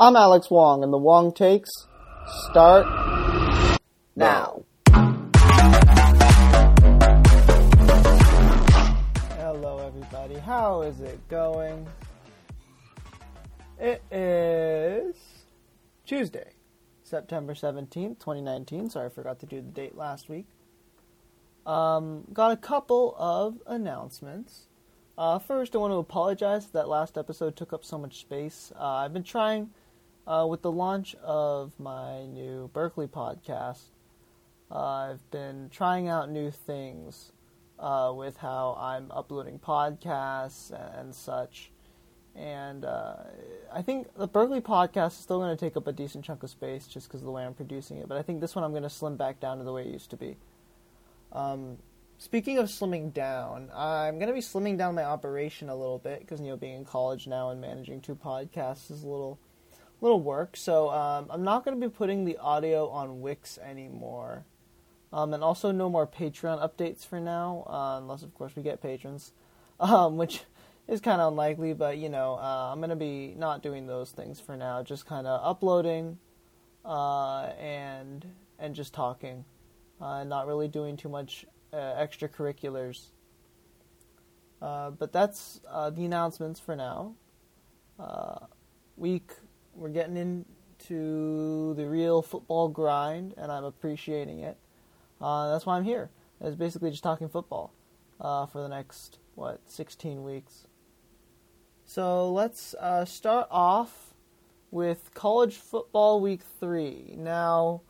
I'm 0.00 0.14
Alex 0.14 0.48
Wong, 0.48 0.84
and 0.84 0.92
the 0.92 0.96
Wong 0.96 1.32
takes 1.32 1.68
start 2.48 2.86
now. 4.14 4.62
Hello, 9.34 9.84
everybody. 9.84 10.36
How 10.36 10.82
is 10.82 11.00
it 11.00 11.18
going? 11.28 11.84
It 13.80 14.00
is 14.12 15.16
Tuesday, 16.06 16.52
September 17.02 17.54
17th, 17.54 18.20
2019. 18.20 18.90
Sorry, 18.90 19.06
I 19.06 19.08
forgot 19.08 19.40
to 19.40 19.46
do 19.46 19.56
the 19.56 19.62
date 19.62 19.96
last 19.96 20.28
week. 20.28 20.46
Um, 21.66 22.22
got 22.32 22.52
a 22.52 22.56
couple 22.56 23.16
of 23.18 23.56
announcements. 23.66 24.68
Uh, 25.18 25.40
first, 25.40 25.74
I 25.74 25.78
want 25.78 25.90
to 25.90 25.96
apologize 25.96 26.68
that 26.68 26.88
last 26.88 27.18
episode 27.18 27.56
took 27.56 27.72
up 27.72 27.84
so 27.84 27.98
much 27.98 28.20
space. 28.20 28.72
Uh, 28.78 28.84
I've 28.84 29.12
been 29.12 29.24
trying 29.24 29.70
uh, 30.28 30.46
with 30.46 30.60
the 30.60 30.70
launch 30.70 31.16
of 31.24 31.72
my 31.80 32.26
new 32.26 32.70
Berkeley 32.74 33.06
podcast. 33.06 33.80
Uh, 34.70 34.78
I've 34.78 35.30
been 35.30 35.70
trying 35.70 36.06
out 36.08 36.30
new 36.30 36.50
things 36.50 37.32
uh, 37.78 38.12
with 38.14 38.36
how 38.36 38.76
I'm 38.78 39.10
uploading 39.10 39.58
podcasts 39.58 40.70
and, 40.70 41.00
and 41.00 41.14
such. 41.14 41.72
And 42.36 42.84
uh, 42.84 43.16
I 43.72 43.80
think 43.80 44.14
the 44.16 44.28
Berkeley 44.28 44.60
podcast 44.60 45.12
is 45.12 45.18
still 45.18 45.38
going 45.38 45.56
to 45.56 45.58
take 45.58 45.76
up 45.76 45.86
a 45.86 45.92
decent 45.92 46.26
chunk 46.26 46.42
of 46.42 46.50
space 46.50 46.86
just 46.86 47.08
because 47.08 47.22
of 47.22 47.24
the 47.24 47.32
way 47.32 47.44
I'm 47.44 47.54
producing 47.54 47.96
it. 47.96 48.06
But 48.06 48.18
I 48.18 48.22
think 48.22 48.42
this 48.42 48.54
one 48.54 48.64
I'm 48.64 48.72
going 48.72 48.82
to 48.82 48.90
slim 48.90 49.16
back 49.16 49.40
down 49.40 49.58
to 49.58 49.64
the 49.64 49.72
way 49.72 49.82
it 49.82 49.88
used 49.88 50.10
to 50.10 50.16
be. 50.16 50.36
Um, 51.32 51.78
Speaking 52.20 52.58
of 52.58 52.66
slimming 52.66 53.12
down, 53.12 53.70
I'm 53.72 54.18
going 54.18 54.26
to 54.26 54.34
be 54.34 54.40
slimming 54.40 54.76
down 54.76 54.96
my 54.96 55.04
operation 55.04 55.68
a 55.68 55.76
little 55.76 56.00
bit 56.00 56.18
because 56.18 56.40
you 56.40 56.48
know 56.48 56.56
being 56.56 56.74
in 56.74 56.84
college 56.84 57.28
now 57.28 57.50
and 57.50 57.60
managing 57.60 58.00
two 58.00 58.16
podcasts 58.16 58.90
is 58.90 59.04
a 59.04 59.08
little 59.08 59.38
little 60.00 60.20
work. 60.20 60.56
So 60.56 60.90
um, 60.90 61.26
I'm 61.30 61.44
not 61.44 61.64
going 61.64 61.78
to 61.80 61.88
be 61.88 61.92
putting 61.92 62.24
the 62.24 62.36
audio 62.38 62.88
on 62.88 63.20
Wix 63.20 63.58
anymore, 63.58 64.44
um, 65.12 65.34
and 65.34 65.42
also 65.42 65.70
no 65.70 65.88
more 65.90 66.06
Patreon 66.06 66.60
updates 66.60 67.06
for 67.06 67.20
now, 67.20 67.64
uh, 67.68 67.98
unless 67.98 68.22
of 68.22 68.34
course 68.34 68.54
we 68.56 68.62
get 68.62 68.80
patrons, 68.82 69.32
um, 69.80 70.16
which 70.16 70.42
is 70.86 71.00
kind 71.00 71.20
of 71.20 71.32
unlikely. 71.32 71.72
But 71.72 71.98
you 71.98 72.08
know 72.08 72.34
uh, 72.34 72.70
I'm 72.72 72.78
going 72.78 72.90
to 72.90 72.96
be 72.96 73.34
not 73.36 73.62
doing 73.62 73.86
those 73.86 74.10
things 74.10 74.40
for 74.40 74.56
now, 74.56 74.82
just 74.82 75.06
kind 75.06 75.26
of 75.26 75.40
uploading 75.44 76.18
uh, 76.84 77.50
and 77.58 78.24
and 78.58 78.74
just 78.74 78.94
talking, 78.94 79.44
uh, 80.00 80.24
not 80.24 80.46
really 80.46 80.68
doing 80.68 80.96
too 80.96 81.08
much 81.08 81.46
uh, 81.72 81.76
extracurriculars. 81.76 83.06
Uh, 84.60 84.90
but 84.90 85.12
that's 85.12 85.60
the 85.94 86.04
announcements 86.04 86.58
for 86.58 86.74
now. 86.74 87.14
Week 88.96 89.30
we're 89.78 89.88
getting 89.88 90.16
into 90.16 91.74
the 91.74 91.86
real 91.86 92.22
football 92.22 92.68
grind, 92.68 93.34
and 93.36 93.50
I'm 93.52 93.64
appreciating 93.64 94.40
it. 94.40 94.56
Uh, 95.20 95.50
that's 95.50 95.64
why 95.64 95.76
I'm 95.76 95.84
here. 95.84 96.10
It's 96.40 96.56
basically 96.56 96.90
just 96.90 97.02
talking 97.02 97.28
football 97.28 97.72
uh, 98.20 98.46
for 98.46 98.60
the 98.60 98.68
next 98.68 99.18
what 99.34 99.60
16 99.66 100.22
weeks. 100.22 100.66
So 101.84 102.30
let's 102.30 102.74
start 103.04 103.48
off 103.50 104.14
with 104.70 105.10
college 105.14 105.54
football 105.56 106.20
week 106.20 106.42
three. 106.60 107.14
Now 107.16 107.82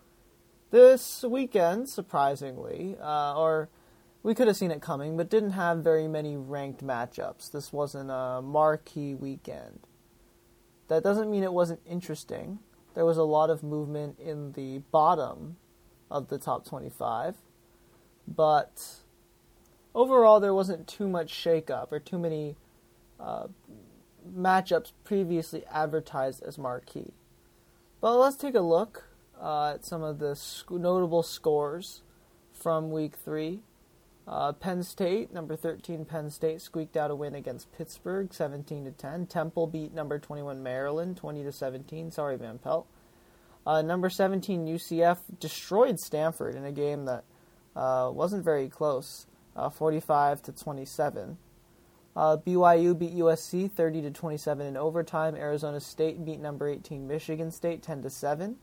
this 0.71 1.25
weekend, 1.25 1.89
surprisingly, 1.89 2.97
uh, 3.01 3.39
or 3.39 3.69
we 4.23 4.35
could 4.35 4.47
have 4.47 4.57
seen 4.57 4.71
it 4.71 4.83
coming, 4.83 5.17
but 5.17 5.31
didn't 5.31 5.53
have 5.53 5.79
very 5.79 6.07
many 6.07 6.37
ranked 6.37 6.85
matchups. 6.85 7.51
This 7.51 7.73
wasn't 7.73 8.11
a 8.11 8.41
marquee 8.43 9.15
weekend. 9.15 9.81
That 10.89 11.03
doesn't 11.03 11.31
mean 11.31 11.43
it 11.43 11.53
wasn't 11.53 11.81
interesting. 11.87 12.59
There 12.95 13.05
was 13.05 13.17
a 13.17 13.25
lot 13.25 13.51
of 13.51 13.63
movement 13.63 14.19
in 14.19 14.53
the 14.53 14.79
bottom 14.91 15.57
of 16.11 16.29
the 16.29 16.39
top 16.39 16.67
25, 16.67 17.37
but 18.27 18.83
overall, 19.95 20.41
there 20.41 20.55
wasn't 20.55 20.87
too 20.87 21.09
much 21.09 21.33
shakeup 21.33 21.93
or 21.93 22.01
too 22.01 22.19
many 22.19 22.57
uh, 23.21 23.49
matchups 24.37 24.93
previously 25.05 25.65
advertised 25.71 26.43
as 26.43 26.59
marquee. 26.59 27.13
But 28.01 28.17
let's 28.17 28.37
take 28.37 28.55
a 28.55 28.61
look 28.61 29.05
uh, 29.41 29.75
at 29.75 29.85
some 29.85 30.03
of 30.03 30.19
the 30.19 30.35
sc- 30.35 30.71
notable 30.71 31.23
scores 31.23 32.03
from 32.53 32.91
Week 32.91 33.17
Three. 33.17 33.61
Uh, 34.29 34.53
Penn 34.53 34.83
State, 34.83 35.33
number 35.33 35.57
13, 35.57 36.05
Penn 36.05 36.29
State 36.29 36.61
squeaked 36.61 36.99
out 36.99 37.11
a 37.11 37.15
win 37.15 37.35
against 37.35 37.73
Pittsburgh, 37.73 38.33
17 38.33 38.85
to 38.85 38.91
10. 38.91 39.25
Temple 39.25 39.67
beat 39.67 39.95
number 39.95 40.19
21 40.19 40.63
Maryland, 40.63 41.17
20 41.17 41.45
to 41.45 41.51
17. 41.51 42.11
Sorry, 42.11 42.37
Van 42.37 42.59
Pelt. 42.59 42.87
Uh, 43.67 43.81
number 43.81 44.11
17 44.11 44.67
UCF 44.67 45.19
destroyed 45.41 45.99
Stanford 45.99 46.57
in 46.57 46.67
a 46.67 46.73
game 46.73 47.07
that 47.07 47.25
uh, 47.75 48.11
wasn't 48.13 48.45
very 48.45 48.69
close, 48.69 49.27
uh, 49.57 49.71
45 49.71 50.43
to 50.43 50.53
27. 50.53 51.39
Uh, 52.15 52.37
BYU 52.37 52.99
beat 52.99 53.15
USC 53.15 53.71
30 53.71 54.03
to 54.03 54.11
27 54.11 54.67
in 54.67 54.77
overtime. 54.77 55.37
Arizona 55.37 55.81
State 55.81 56.23
beat 56.23 56.41
number 56.41 56.69
18 56.69 57.09
Michigan 57.09 57.51
State 57.51 57.83
10 57.83 58.03
to 58.03 58.11
7. 58.11 58.57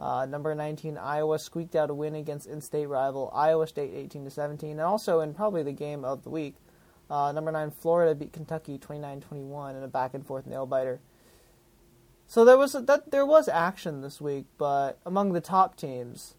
Uh, 0.00 0.24
number 0.24 0.54
19 0.54 0.96
Iowa 0.96 1.38
squeaked 1.38 1.76
out 1.76 1.90
a 1.90 1.94
win 1.94 2.14
against 2.14 2.46
in-state 2.46 2.86
rival 2.86 3.30
Iowa 3.34 3.66
State 3.66 3.92
18 3.94 4.24
to 4.24 4.30
17, 4.30 4.70
and 4.70 4.80
also 4.80 5.20
in 5.20 5.34
probably 5.34 5.62
the 5.62 5.72
game 5.72 6.04
of 6.04 6.24
the 6.24 6.30
week, 6.30 6.54
uh, 7.10 7.32
number 7.32 7.52
9 7.52 7.70
Florida 7.70 8.14
beat 8.14 8.32
Kentucky 8.32 8.78
29-21 8.78 9.76
in 9.76 9.82
a 9.82 9.88
back 9.88 10.14
and 10.14 10.26
forth 10.26 10.46
nail 10.46 10.64
biter. 10.64 11.00
So 12.26 12.44
there 12.44 12.56
was 12.56 12.74
a, 12.74 12.80
that 12.82 13.10
there 13.10 13.26
was 13.26 13.48
action 13.48 14.00
this 14.00 14.20
week, 14.20 14.46
but 14.56 14.98
among 15.04 15.32
the 15.32 15.40
top 15.40 15.76
teams, 15.76 16.36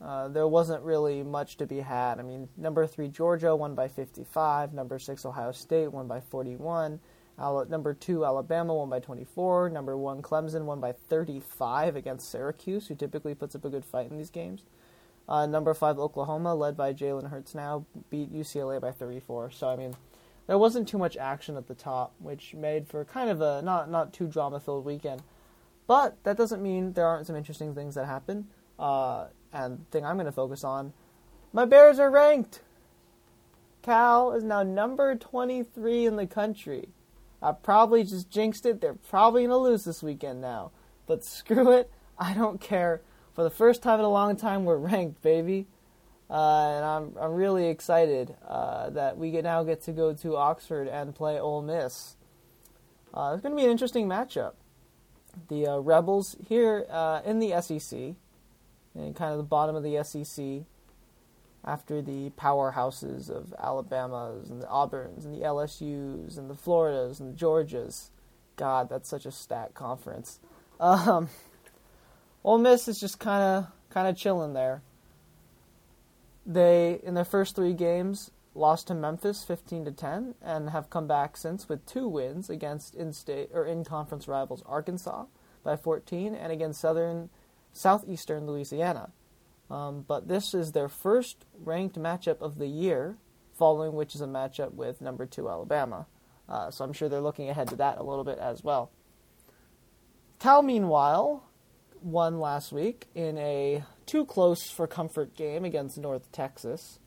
uh, 0.00 0.28
there 0.28 0.48
wasn't 0.48 0.82
really 0.82 1.22
much 1.22 1.56
to 1.58 1.66
be 1.66 1.80
had. 1.80 2.18
I 2.18 2.22
mean, 2.22 2.48
number 2.56 2.86
three 2.86 3.08
Georgia 3.08 3.54
won 3.54 3.74
by 3.74 3.88
55, 3.88 4.72
number 4.72 4.98
six 4.98 5.26
Ohio 5.26 5.52
State 5.52 5.92
won 5.92 6.06
by 6.06 6.20
41. 6.20 7.00
Number 7.42 7.92
two, 7.92 8.24
Alabama 8.24 8.74
won 8.74 8.88
by 8.88 9.00
24. 9.00 9.70
Number 9.70 9.96
one, 9.96 10.22
Clemson 10.22 10.64
won 10.64 10.80
by 10.80 10.92
35 10.92 11.96
against 11.96 12.30
Syracuse, 12.30 12.86
who 12.86 12.94
typically 12.94 13.34
puts 13.34 13.54
up 13.54 13.64
a 13.64 13.70
good 13.70 13.84
fight 13.84 14.10
in 14.10 14.16
these 14.16 14.30
games. 14.30 14.62
Uh, 15.28 15.46
number 15.46 15.74
five, 15.74 15.98
Oklahoma, 15.98 16.54
led 16.54 16.76
by 16.76 16.92
Jalen 16.92 17.30
Hurts 17.30 17.54
now, 17.54 17.84
beat 18.10 18.32
UCLA 18.32 18.80
by 18.80 18.92
34. 18.92 19.50
So, 19.50 19.68
I 19.68 19.76
mean, 19.76 19.96
there 20.46 20.58
wasn't 20.58 20.88
too 20.88 20.98
much 20.98 21.16
action 21.16 21.56
at 21.56 21.68
the 21.68 21.74
top, 21.74 22.14
which 22.18 22.54
made 22.54 22.88
for 22.88 23.04
kind 23.04 23.28
of 23.28 23.40
a 23.40 23.62
not, 23.62 23.90
not 23.90 24.12
too 24.12 24.26
drama 24.26 24.60
filled 24.60 24.84
weekend. 24.84 25.22
But 25.86 26.22
that 26.24 26.36
doesn't 26.36 26.62
mean 26.62 26.92
there 26.92 27.06
aren't 27.06 27.26
some 27.26 27.36
interesting 27.36 27.74
things 27.74 27.94
that 27.96 28.06
happen. 28.06 28.46
Uh, 28.78 29.26
and 29.52 29.78
the 29.78 29.84
thing 29.90 30.04
I'm 30.04 30.16
going 30.16 30.26
to 30.26 30.32
focus 30.32 30.64
on 30.64 30.92
my 31.52 31.64
Bears 31.66 31.98
are 31.98 32.10
ranked. 32.10 32.62
Cal 33.82 34.32
is 34.32 34.42
now 34.44 34.62
number 34.62 35.14
23 35.14 36.06
in 36.06 36.16
the 36.16 36.26
country. 36.26 36.88
I 37.42 37.52
probably 37.52 38.04
just 38.04 38.30
jinxed 38.30 38.66
it. 38.66 38.80
They're 38.80 38.94
probably 38.94 39.42
going 39.42 39.50
to 39.50 39.56
lose 39.56 39.84
this 39.84 40.02
weekend 40.02 40.40
now. 40.40 40.70
But 41.06 41.24
screw 41.24 41.72
it. 41.72 41.90
I 42.18 42.34
don't 42.34 42.60
care. 42.60 43.02
For 43.34 43.42
the 43.42 43.50
first 43.50 43.82
time 43.82 43.98
in 43.98 44.04
a 44.04 44.10
long 44.10 44.36
time, 44.36 44.64
we're 44.64 44.76
ranked, 44.76 45.22
baby. 45.22 45.66
Uh, 46.30 46.70
and 46.76 46.84
I'm 46.84 47.16
I'm 47.20 47.32
really 47.32 47.68
excited 47.68 48.34
uh, 48.48 48.88
that 48.90 49.18
we 49.18 49.30
get, 49.30 49.44
now 49.44 49.62
get 49.64 49.82
to 49.82 49.92
go 49.92 50.14
to 50.14 50.36
Oxford 50.36 50.88
and 50.88 51.14
play 51.14 51.38
Ole 51.38 51.60
Miss. 51.60 52.16
Uh, 53.12 53.32
it's 53.34 53.42
going 53.42 53.54
to 53.54 53.60
be 53.60 53.66
an 53.66 53.70
interesting 53.70 54.08
matchup. 54.08 54.54
The 55.48 55.66
uh, 55.66 55.78
Rebels 55.78 56.36
here 56.48 56.86
uh, 56.88 57.20
in 57.26 57.38
the 57.38 57.60
SEC, 57.60 58.14
and 58.94 59.14
kind 59.14 59.32
of 59.32 59.36
the 59.36 59.44
bottom 59.44 59.76
of 59.76 59.82
the 59.82 60.02
SEC, 60.02 60.64
after 61.64 62.02
the 62.02 62.30
powerhouses 62.30 63.30
of 63.30 63.54
Alabamas 63.58 64.50
and 64.50 64.60
the 64.60 64.66
Auburns 64.66 65.24
and 65.24 65.34
the 65.34 65.44
LSUs 65.44 66.36
and 66.36 66.50
the 66.50 66.54
Floridas 66.54 67.20
and 67.20 67.32
the 67.32 67.38
Georgias. 67.38 68.10
God, 68.56 68.88
that's 68.88 69.08
such 69.08 69.26
a 69.26 69.32
stat 69.32 69.74
conference. 69.74 70.40
Um, 70.80 71.28
Ole 72.44 72.58
Miss 72.58 72.88
is 72.88 72.98
just 72.98 73.18
kind 73.18 73.42
of 73.42 73.66
kind 73.90 74.08
of 74.08 74.16
chilling 74.16 74.54
there. 74.54 74.82
They 76.44 77.00
in 77.02 77.14
their 77.14 77.24
first 77.24 77.54
three 77.54 77.74
games 77.74 78.30
lost 78.54 78.88
to 78.88 78.94
Memphis 78.94 79.44
15 79.44 79.86
to 79.86 79.92
10 79.92 80.34
and 80.42 80.70
have 80.70 80.90
come 80.90 81.06
back 81.06 81.36
since 81.36 81.68
with 81.68 81.86
two 81.86 82.06
wins 82.06 82.50
against 82.50 82.94
in-state 82.94 83.48
or 83.54 83.64
in-conference 83.64 84.28
rivals 84.28 84.62
Arkansas 84.66 85.24
by 85.64 85.76
14 85.76 86.34
and 86.34 86.52
against 86.52 86.80
Southern 86.80 87.30
Southeastern 87.72 88.46
Louisiana 88.46 89.10
um, 89.72 90.04
but 90.06 90.28
this 90.28 90.52
is 90.52 90.72
their 90.72 90.88
first 90.88 91.46
ranked 91.58 91.98
matchup 91.98 92.42
of 92.42 92.58
the 92.58 92.66
year, 92.66 93.16
following 93.54 93.94
which 93.94 94.14
is 94.14 94.20
a 94.20 94.26
matchup 94.26 94.74
with 94.74 95.00
number 95.00 95.24
two 95.24 95.48
Alabama. 95.48 96.06
Uh, 96.46 96.70
so 96.70 96.84
I'm 96.84 96.92
sure 96.92 97.08
they're 97.08 97.22
looking 97.22 97.48
ahead 97.48 97.68
to 97.68 97.76
that 97.76 97.96
a 97.96 98.02
little 98.02 98.24
bit 98.24 98.38
as 98.38 98.62
well. 98.62 98.90
Cal, 100.38 100.60
meanwhile, 100.60 101.44
won 102.02 102.38
last 102.38 102.70
week 102.70 103.06
in 103.14 103.38
a 103.38 103.82
too 104.04 104.26
close 104.26 104.68
for 104.68 104.86
comfort 104.86 105.34
game 105.34 105.64
against 105.64 105.96
North 105.96 106.30
Texas. 106.32 106.98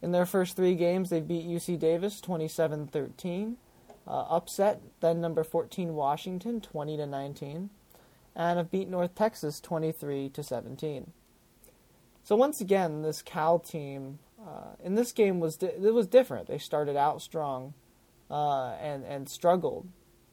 In 0.00 0.12
their 0.12 0.26
first 0.26 0.54
three 0.54 0.76
games, 0.76 1.10
they 1.10 1.20
beat 1.20 1.48
UC 1.48 1.80
Davis 1.80 2.20
27 2.20 2.86
13, 2.86 3.56
uh, 4.06 4.10
upset 4.10 4.82
then 5.00 5.20
number 5.20 5.42
14 5.42 5.94
Washington 5.94 6.60
20 6.60 6.96
to 6.96 7.06
19, 7.06 7.70
and 8.38 8.56
have 8.56 8.70
beat 8.70 8.88
North 8.88 9.16
Texas 9.16 9.60
23 9.60 10.30
to 10.30 10.42
17. 10.44 11.10
So 12.22 12.36
once 12.36 12.60
again, 12.60 13.02
this 13.02 13.20
Cal 13.20 13.58
team 13.58 14.20
uh, 14.40 14.76
in 14.82 14.94
this 14.94 15.10
game 15.10 15.40
was 15.40 15.56
di- 15.56 15.66
it 15.66 15.92
was 15.92 16.06
different. 16.06 16.46
They 16.46 16.58
started 16.58 16.96
out 16.96 17.20
strong 17.20 17.74
uh, 18.30 18.74
and 18.80 19.04
and 19.04 19.28
struggled 19.28 19.88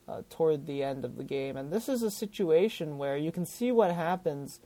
uh, 0.08 0.22
toward 0.30 0.68
the 0.68 0.84
end 0.84 1.04
of 1.04 1.18
the 1.18 1.24
game, 1.24 1.58
and 1.58 1.72
this 1.72 1.90
is 1.90 2.04
a 2.04 2.12
situation 2.12 3.00
where 3.00 3.18
you 3.18 3.32
can 3.32 3.46
see 3.46 3.72
what 3.72 3.92
happens 3.92 4.60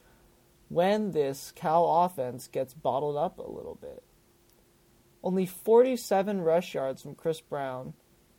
when 0.68 1.12
this 1.12 1.54
Cal 1.56 2.04
offense 2.04 2.48
gets 2.48 2.74
bottled 2.74 3.16
up 3.16 3.40
a 3.40 3.50
little 3.50 3.78
bit. 3.80 4.04
Only 5.24 5.46
47 5.46 6.42
rush 6.42 6.74
yards 6.74 7.02
from 7.02 7.16
Chris 7.16 7.42
Brown 7.42 7.94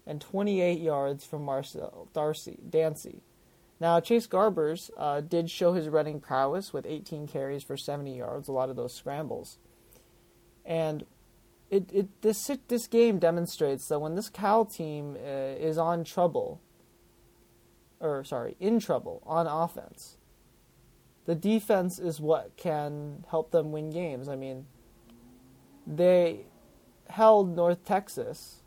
and 0.06 0.20
28 0.20 0.80
yards 0.80 1.24
from 1.24 1.44
Marcel 1.44 2.08
Darcy 2.12 2.58
Dancy. 2.68 3.22
Now 3.80 3.98
Chase 3.98 4.26
Garbers 4.26 4.90
uh, 4.98 5.22
did 5.22 5.50
show 5.50 5.72
his 5.72 5.88
running 5.88 6.20
prowess 6.20 6.72
with 6.72 6.84
18 6.86 7.26
carries 7.26 7.62
for 7.62 7.78
70 7.78 8.14
yards, 8.14 8.46
a 8.46 8.52
lot 8.52 8.68
of 8.68 8.76
those 8.76 8.94
scrambles, 8.94 9.58
and 10.66 11.04
it, 11.70 11.90
it 11.92 12.22
this 12.22 12.50
this 12.68 12.86
game 12.86 13.18
demonstrates 13.18 13.88
that 13.88 14.00
when 14.00 14.16
this 14.16 14.28
Cal 14.28 14.64
team 14.66 15.16
uh, 15.16 15.28
is 15.58 15.78
on 15.78 16.04
trouble, 16.04 16.60
or 18.00 18.22
sorry, 18.24 18.56
in 18.60 18.80
trouble 18.80 19.22
on 19.24 19.46
offense, 19.46 20.18
the 21.24 21.34
defense 21.34 21.98
is 21.98 22.20
what 22.20 22.56
can 22.56 23.24
help 23.30 23.50
them 23.50 23.72
win 23.72 23.90
games. 23.90 24.28
I 24.28 24.36
mean, 24.36 24.66
they 25.86 26.40
held 27.08 27.56
North 27.56 27.84
Texas 27.84 28.62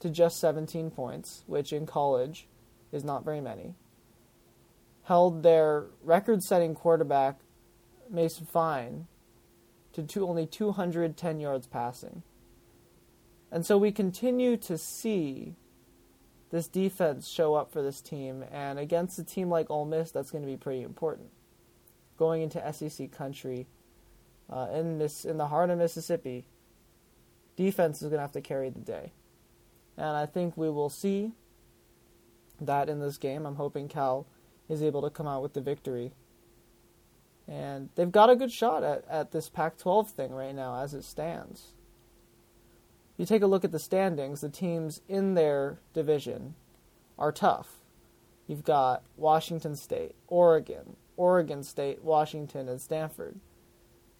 to 0.00 0.10
just 0.10 0.38
17 0.40 0.90
points, 0.90 1.44
which 1.46 1.72
in 1.72 1.86
college 1.86 2.46
is 2.92 3.02
not 3.02 3.24
very 3.24 3.40
many. 3.40 3.74
Held 5.08 5.42
their 5.42 5.86
record 6.02 6.42
setting 6.42 6.74
quarterback, 6.74 7.40
Mason 8.10 8.44
Fine, 8.44 9.06
to 9.94 10.02
two, 10.02 10.28
only 10.28 10.44
210 10.44 11.40
yards 11.40 11.66
passing. 11.66 12.22
And 13.50 13.64
so 13.64 13.78
we 13.78 13.90
continue 13.90 14.58
to 14.58 14.76
see 14.76 15.56
this 16.50 16.68
defense 16.68 17.26
show 17.26 17.54
up 17.54 17.72
for 17.72 17.80
this 17.80 18.02
team, 18.02 18.44
and 18.52 18.78
against 18.78 19.18
a 19.18 19.24
team 19.24 19.48
like 19.48 19.70
Ole 19.70 19.86
Miss, 19.86 20.10
that's 20.10 20.30
going 20.30 20.42
to 20.44 20.46
be 20.46 20.58
pretty 20.58 20.82
important. 20.82 21.30
Going 22.18 22.42
into 22.42 22.72
SEC 22.72 23.10
country, 23.10 23.66
uh, 24.50 24.68
in 24.74 24.98
this 24.98 25.24
in 25.24 25.38
the 25.38 25.46
heart 25.46 25.70
of 25.70 25.78
Mississippi, 25.78 26.46
defense 27.56 28.02
is 28.02 28.10
going 28.10 28.18
to 28.18 28.20
have 28.20 28.32
to 28.32 28.42
carry 28.42 28.68
the 28.68 28.80
day. 28.80 29.12
And 29.96 30.16
I 30.16 30.26
think 30.26 30.54
we 30.58 30.68
will 30.68 30.90
see 30.90 31.32
that 32.60 32.90
in 32.90 33.00
this 33.00 33.16
game. 33.16 33.46
I'm 33.46 33.56
hoping 33.56 33.88
Cal 33.88 34.26
is 34.68 34.82
able 34.82 35.02
to 35.02 35.10
come 35.10 35.26
out 35.26 35.42
with 35.42 35.54
the 35.54 35.60
victory. 35.60 36.12
And 37.46 37.88
they've 37.94 38.12
got 38.12 38.30
a 38.30 38.36
good 38.36 38.52
shot 38.52 38.82
at, 38.82 39.04
at 39.08 39.32
this 39.32 39.48
Pac 39.48 39.78
12 39.78 40.10
thing 40.10 40.32
right 40.32 40.54
now 40.54 40.82
as 40.82 40.92
it 40.92 41.04
stands. 41.04 41.74
You 43.16 43.26
take 43.26 43.42
a 43.42 43.46
look 43.46 43.64
at 43.64 43.72
the 43.72 43.78
standings, 43.78 44.42
the 44.42 44.48
teams 44.48 45.00
in 45.08 45.34
their 45.34 45.80
division 45.92 46.54
are 47.18 47.32
tough. 47.32 47.78
You've 48.46 48.64
got 48.64 49.02
Washington 49.16 49.76
State, 49.76 50.14
Oregon, 50.28 50.96
Oregon 51.16 51.62
State, 51.62 52.04
Washington, 52.04 52.68
and 52.68 52.80
Stanford. 52.80 53.40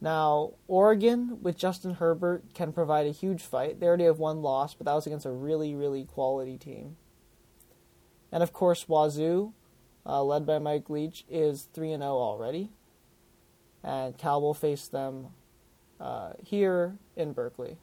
Now, 0.00 0.52
Oregon 0.66 1.38
with 1.42 1.56
Justin 1.56 1.94
Herbert 1.94 2.54
can 2.54 2.72
provide 2.72 3.06
a 3.06 3.12
huge 3.12 3.42
fight. 3.42 3.80
They 3.80 3.86
already 3.86 4.04
have 4.04 4.18
one 4.18 4.42
loss, 4.42 4.74
but 4.74 4.84
that 4.86 4.94
was 4.94 5.06
against 5.06 5.26
a 5.26 5.30
really, 5.30 5.74
really 5.74 6.04
quality 6.04 6.56
team. 6.56 6.96
And 8.30 8.42
of 8.42 8.52
course, 8.52 8.88
Wazoo, 8.88 9.52
uh, 10.08 10.22
led 10.24 10.46
by 10.46 10.58
Mike 10.58 10.88
Leach, 10.88 11.24
is 11.28 11.68
3 11.74 11.90
0 11.90 12.02
already. 12.02 12.70
And 13.84 14.16
Cal 14.16 14.40
will 14.40 14.54
face 14.54 14.88
them 14.88 15.28
uh, 16.00 16.32
here 16.42 16.98
in 17.16 17.32
Berkeley. 17.32 17.76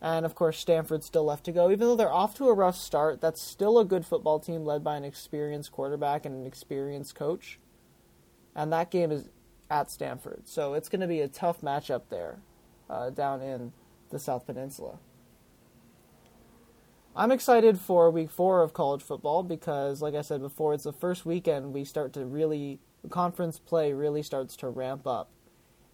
And 0.00 0.26
of 0.26 0.34
course, 0.34 0.58
Stanford's 0.58 1.06
still 1.06 1.24
left 1.24 1.44
to 1.44 1.52
go. 1.52 1.70
Even 1.70 1.86
though 1.86 1.94
they're 1.94 2.12
off 2.12 2.34
to 2.38 2.48
a 2.48 2.54
rough 2.54 2.76
start, 2.76 3.20
that's 3.20 3.40
still 3.40 3.78
a 3.78 3.84
good 3.84 4.04
football 4.04 4.40
team 4.40 4.64
led 4.64 4.82
by 4.82 4.96
an 4.96 5.04
experienced 5.04 5.70
quarterback 5.70 6.26
and 6.26 6.34
an 6.34 6.44
experienced 6.44 7.14
coach. 7.14 7.60
And 8.56 8.72
that 8.72 8.90
game 8.90 9.12
is 9.12 9.28
at 9.70 9.90
Stanford. 9.90 10.42
So 10.46 10.74
it's 10.74 10.88
going 10.88 11.00
to 11.00 11.06
be 11.06 11.20
a 11.20 11.28
tough 11.28 11.60
matchup 11.60 12.02
there 12.10 12.40
uh, 12.90 13.10
down 13.10 13.40
in 13.42 13.72
the 14.10 14.18
South 14.18 14.44
Peninsula. 14.44 14.98
I'm 17.14 17.30
excited 17.30 17.78
for 17.78 18.10
week 18.10 18.30
four 18.30 18.62
of 18.62 18.72
college 18.72 19.02
football 19.02 19.42
because, 19.42 20.00
like 20.00 20.14
I 20.14 20.22
said 20.22 20.40
before, 20.40 20.72
it's 20.72 20.84
the 20.84 20.94
first 20.94 21.26
weekend 21.26 21.74
we 21.74 21.84
start 21.84 22.14
to 22.14 22.24
really, 22.24 22.80
conference 23.10 23.58
play 23.58 23.92
really 23.92 24.22
starts 24.22 24.56
to 24.56 24.70
ramp 24.70 25.06
up. 25.06 25.28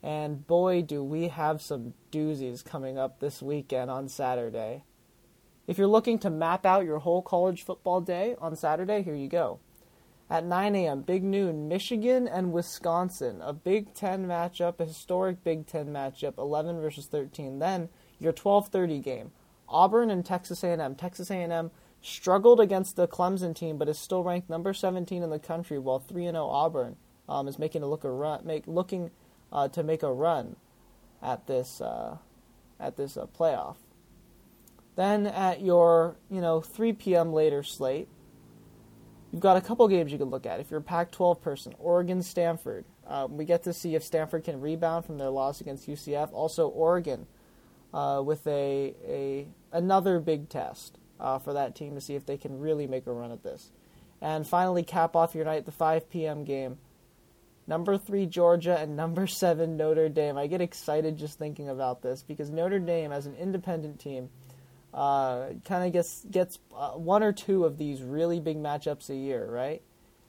And 0.01 0.47
boy, 0.47 0.83
do 0.83 1.03
we 1.03 1.27
have 1.27 1.61
some 1.61 1.95
doozies 2.13 2.65
coming 2.65 2.99
up 2.99 3.19
this 3.19 3.43
weekend 3.43 3.91
on 3.91 4.09
Saturday. 4.09 4.85
If 5.67 5.77
you're 5.77 5.89
looking 5.89 6.21
to 6.21 6.31
map 6.31 6.65
out 6.65 6.85
your 6.85 7.01
whole 7.01 7.21
college 7.21 7.65
football 7.65 8.01
day 8.01 8.37
on 8.41 8.55
Saturday, 8.55 9.03
here 9.03 9.17
you 9.17 9.29
go 9.29 9.59
at 10.31 10.45
9 10.45 10.77
a.m. 10.77 11.03
Big 11.03 11.25
noon, 11.25 11.69
Michigan 11.69 12.29
and 12.29 12.53
Wisconsin, 12.53 13.41
a 13.43 13.53
Big 13.53 13.93
Ten 13.95 14.27
matchup, 14.27 14.79
a 14.79 14.85
historic 14.85 15.43
Big 15.43 15.67
Ten 15.67 15.89
matchup, 15.89 16.39
11 16.39 16.81
versus 16.81 17.07
13. 17.07 17.59
Then 17.59 17.89
your 18.21 18.33
12:30 18.33 19.03
game, 19.03 19.33
Auburn 19.69 20.11
and 20.11 20.25
Texas 20.25 20.63
A&M. 20.63 20.95
Texas 20.95 21.31
A&M 21.31 21.71
struggled 22.01 22.61
against 22.61 22.97
the 22.97 23.09
Clemson 23.09 23.55
team, 23.55 23.77
but 23.77 23.89
is 23.89 23.99
still 23.99 24.23
ranked 24.23 24.49
number 24.49 24.73
17 24.73 25.23
in 25.23 25.31
the 25.31 25.39
country, 25.39 25.79
while 25.79 26.01
3-0 26.01 26.35
Auburn 26.37 26.97
um, 27.29 27.49
is 27.49 27.59
making 27.59 27.83
a 27.83 27.87
look 27.87 28.05
a 28.05 28.11
run, 28.11 28.45
make 28.45 28.67
looking 28.67 29.11
uh, 29.53 29.69
to 29.69 29.83
make 29.83 30.03
a 30.03 30.13
run 30.13 30.57
at 31.23 31.47
this 31.47 31.81
uh, 31.81 32.19
at 32.79 32.97
this 32.97 33.17
uh, 33.17 33.27
playoff. 33.27 33.77
Then 34.97 35.27
at 35.27 35.61
your 35.61 36.17
you 36.31 36.41
know 36.41 36.61
3 36.61 36.93
p.m. 36.95 37.33
later 37.33 37.63
slate, 37.63 38.09
You've 39.33 39.43
got 39.43 39.57
a 39.57 39.61
couple 39.61 39.87
games 39.89 40.11
you 40.11 40.19
can 40.19 40.31
look 40.31 40.47
at. 40.47 40.59
If 40.59 40.71
you're 40.71 40.81
a 40.81 40.83
Pac 40.83 41.11
12 41.11 41.43
person, 41.43 41.75
Oregon, 41.79 42.23
Stanford. 42.23 42.87
Um, 43.07 43.37
we 43.37 43.45
get 43.45 43.63
to 43.65 43.73
see 43.73 43.95
if 43.95 44.03
Stanford 44.03 44.45
can 44.45 44.61
rebound 44.61 45.05
from 45.05 45.19
their 45.19 45.29
loss 45.29 45.61
against 45.61 45.89
UCF. 45.89 46.31
Also, 46.33 46.69
Oregon 46.69 47.27
uh, 47.93 48.23
with 48.25 48.47
a, 48.47 48.95
a 49.07 49.47
another 49.73 50.21
big 50.21 50.49
test 50.49 50.99
uh, 51.21 51.39
for 51.39 51.53
that 51.53 51.75
team 51.75 51.95
to 51.95 52.01
see 52.01 52.15
if 52.15 52.27
they 52.27 52.37
can 52.37 52.61
really 52.61 52.87
make 52.87 53.07
a 53.07 53.13
run 53.13 53.33
at 53.33 53.43
this. 53.43 53.71
And 54.21 54.47
finally, 54.47 54.83
cap 54.83 55.15
off 55.15 55.35
your 55.35 55.45
night, 55.45 55.65
the 55.65 55.73
5 55.73 56.11
p.m. 56.11 56.45
game. 56.45 56.79
Number 57.67 57.99
three, 57.99 58.27
Georgia, 58.27 58.79
and 58.79 58.97
number 58.97 59.27
seven, 59.27 59.77
Notre 59.77 60.09
Dame. 60.09 60.39
I 60.39 60.47
get 60.47 60.61
excited 60.61 61.19
just 61.19 61.39
thinking 61.39 61.69
about 61.69 62.03
this 62.03 62.23
because 62.23 62.51
Notre 62.51 62.79
Dame, 62.79 63.13
as 63.13 63.27
an 63.27 63.35
independent 63.35 64.01
team, 64.01 64.31
uh, 64.95 65.49
kind 65.67 65.85
of 65.85 65.93
gets 65.93 66.25
gets 66.31 66.59
uh, 66.75 66.93
one 66.93 67.23
or 67.23 67.33
two 67.33 67.65
of 67.65 67.77
these 67.77 68.03
really 68.03 68.41
big 68.41 68.57
matchups 68.57 69.11
a 69.11 69.15
year, 69.15 69.47
right? 69.51 69.83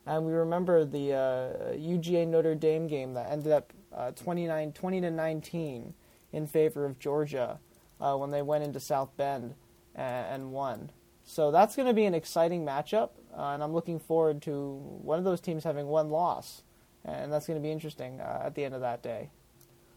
And 0.06 0.26
we 0.26 0.34
remember 0.34 0.84
the 0.84 1.14
uh, 1.14 1.74
UGA 1.76 2.28
Notre 2.28 2.56
Dame 2.56 2.88
game 2.88 3.14
that 3.14 3.32
ended 3.32 3.54
up 3.54 3.72
uh, 3.94 4.12
29, 4.12 4.74
20 4.74 5.02
to 5.02 5.12
19 5.12 5.94
in 6.34 6.48
favor 6.48 6.86
of 6.86 7.00
Georgia 7.00 7.60
uh, 8.00 8.16
when 8.16 8.32
they 8.32 8.42
went 8.42 8.64
into 8.64 8.80
South 8.80 9.16
Bend 9.18 9.56
and, 9.96 10.26
and 10.28 10.52
won. 10.52 10.92
So 11.24 11.52
that's 11.52 11.76
going 11.76 11.88
to 11.88 11.94
be 11.94 12.06
an 12.06 12.14
exciting 12.14 12.66
matchup, 12.66 13.10
uh, 13.38 13.52
and 13.52 13.62
I'm 13.62 13.74
looking 13.74 14.00
forward 14.00 14.42
to 14.44 14.74
one 15.04 15.20
of 15.20 15.26
those 15.26 15.40
teams 15.40 15.64
having 15.64 15.88
one 15.88 16.10
loss, 16.10 16.64
and 17.06 17.32
that's 17.32 17.46
going 17.46 17.60
to 17.60 17.64
be 17.64 17.72
interesting 17.72 18.20
uh, 18.20 18.42
at 18.46 18.56
the 18.56 18.64
end 18.66 18.74
of 18.74 18.82
that 18.82 19.04
day. 19.04 19.30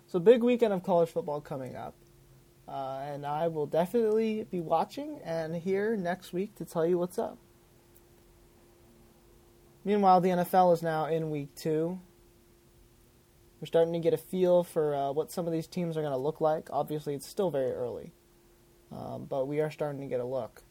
So 0.06 0.18
big 0.18 0.42
weekend 0.42 0.74
of 0.74 0.82
college 0.82 1.08
football 1.08 1.40
coming 1.40 1.74
up. 1.74 1.94
Uh, 2.68 3.00
and 3.04 3.26
I 3.26 3.48
will 3.48 3.66
definitely 3.66 4.46
be 4.50 4.60
watching 4.60 5.18
and 5.24 5.56
here 5.56 5.96
next 5.96 6.32
week 6.32 6.54
to 6.56 6.64
tell 6.64 6.86
you 6.86 6.98
what's 6.98 7.18
up. 7.18 7.38
Meanwhile, 9.84 10.20
the 10.20 10.28
NFL 10.28 10.74
is 10.74 10.82
now 10.82 11.06
in 11.06 11.30
week 11.30 11.54
two. 11.56 11.98
We're 13.62 13.66
starting 13.66 13.92
to 13.92 14.00
get 14.00 14.12
a 14.12 14.18
feel 14.18 14.64
for 14.64 14.92
uh, 14.92 15.12
what 15.12 15.30
some 15.30 15.46
of 15.46 15.52
these 15.52 15.68
teams 15.68 15.96
are 15.96 16.00
going 16.00 16.12
to 16.12 16.18
look 16.18 16.40
like. 16.40 16.68
Obviously, 16.72 17.14
it's 17.14 17.28
still 17.28 17.52
very 17.52 17.70
early, 17.70 18.12
um, 18.90 19.26
but 19.30 19.46
we 19.46 19.60
are 19.60 19.70
starting 19.70 20.00
to 20.00 20.08
get 20.08 20.18
a 20.18 20.24
look. 20.24 20.64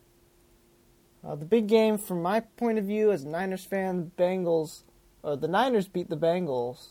Uh, 1.23 1.35
the 1.35 1.45
big 1.45 1.67
game, 1.67 1.97
from 1.97 2.21
my 2.21 2.41
point 2.41 2.77
of 2.77 2.83
view 2.83 3.13
as 3.13 3.23
a 3.23 3.29
Niners 3.29 3.63
fan, 3.63 4.11
the 4.17 4.21
Bengals, 4.21 4.83
or 5.23 5.37
the 5.37 5.47
Niners 5.47 5.87
beat 5.87 6.09
the 6.09 6.17
Bengals, 6.17 6.89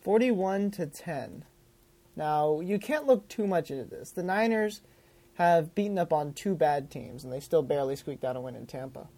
forty-one 0.00 0.70
to 0.70 0.86
ten. 0.86 1.44
Now, 2.16 2.60
you 2.60 2.78
can't 2.78 3.06
look 3.06 3.28
too 3.28 3.46
much 3.46 3.70
into 3.70 3.84
this. 3.84 4.12
The 4.12 4.22
Niners 4.22 4.80
have 5.34 5.74
beaten 5.74 5.98
up 5.98 6.14
on 6.14 6.32
two 6.32 6.54
bad 6.54 6.90
teams, 6.90 7.22
and 7.22 7.30
they 7.30 7.40
still 7.40 7.62
barely 7.62 7.96
squeaked 7.96 8.24
out 8.24 8.36
a 8.36 8.40
win 8.40 8.56
in 8.56 8.64
Tampa. 8.64 9.08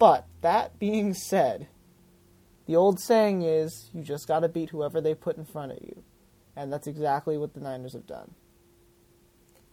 But, 0.00 0.26
that 0.40 0.80
being 0.80 1.14
said, 1.14 1.68
the 2.66 2.76
old 2.76 3.00
saying 3.00 3.42
is 3.42 3.90
you 3.92 4.02
just 4.02 4.28
got 4.28 4.40
to 4.40 4.48
beat 4.48 4.70
whoever 4.70 5.00
they 5.00 5.14
put 5.14 5.36
in 5.36 5.44
front 5.44 5.72
of 5.72 5.78
you. 5.82 6.02
And 6.56 6.72
that's 6.72 6.86
exactly 6.86 7.38
what 7.38 7.54
the 7.54 7.60
Niners 7.60 7.94
have 7.94 8.06
done. 8.06 8.34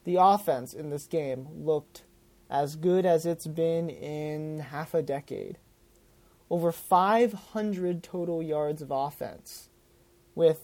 The 0.04 0.16
offense 0.16 0.74
in 0.74 0.90
this 0.90 1.06
game 1.06 1.48
looked 1.54 2.04
as 2.50 2.76
good 2.76 3.06
as 3.06 3.26
it's 3.26 3.48
been 3.48 3.90
in 3.90 4.60
half 4.60 4.94
a 4.94 5.02
decade. 5.02 5.58
Over 6.50 6.72
500 6.72 8.02
total 8.04 8.42
yards 8.42 8.82
of 8.82 8.90
offense, 8.90 9.70
with 10.34 10.62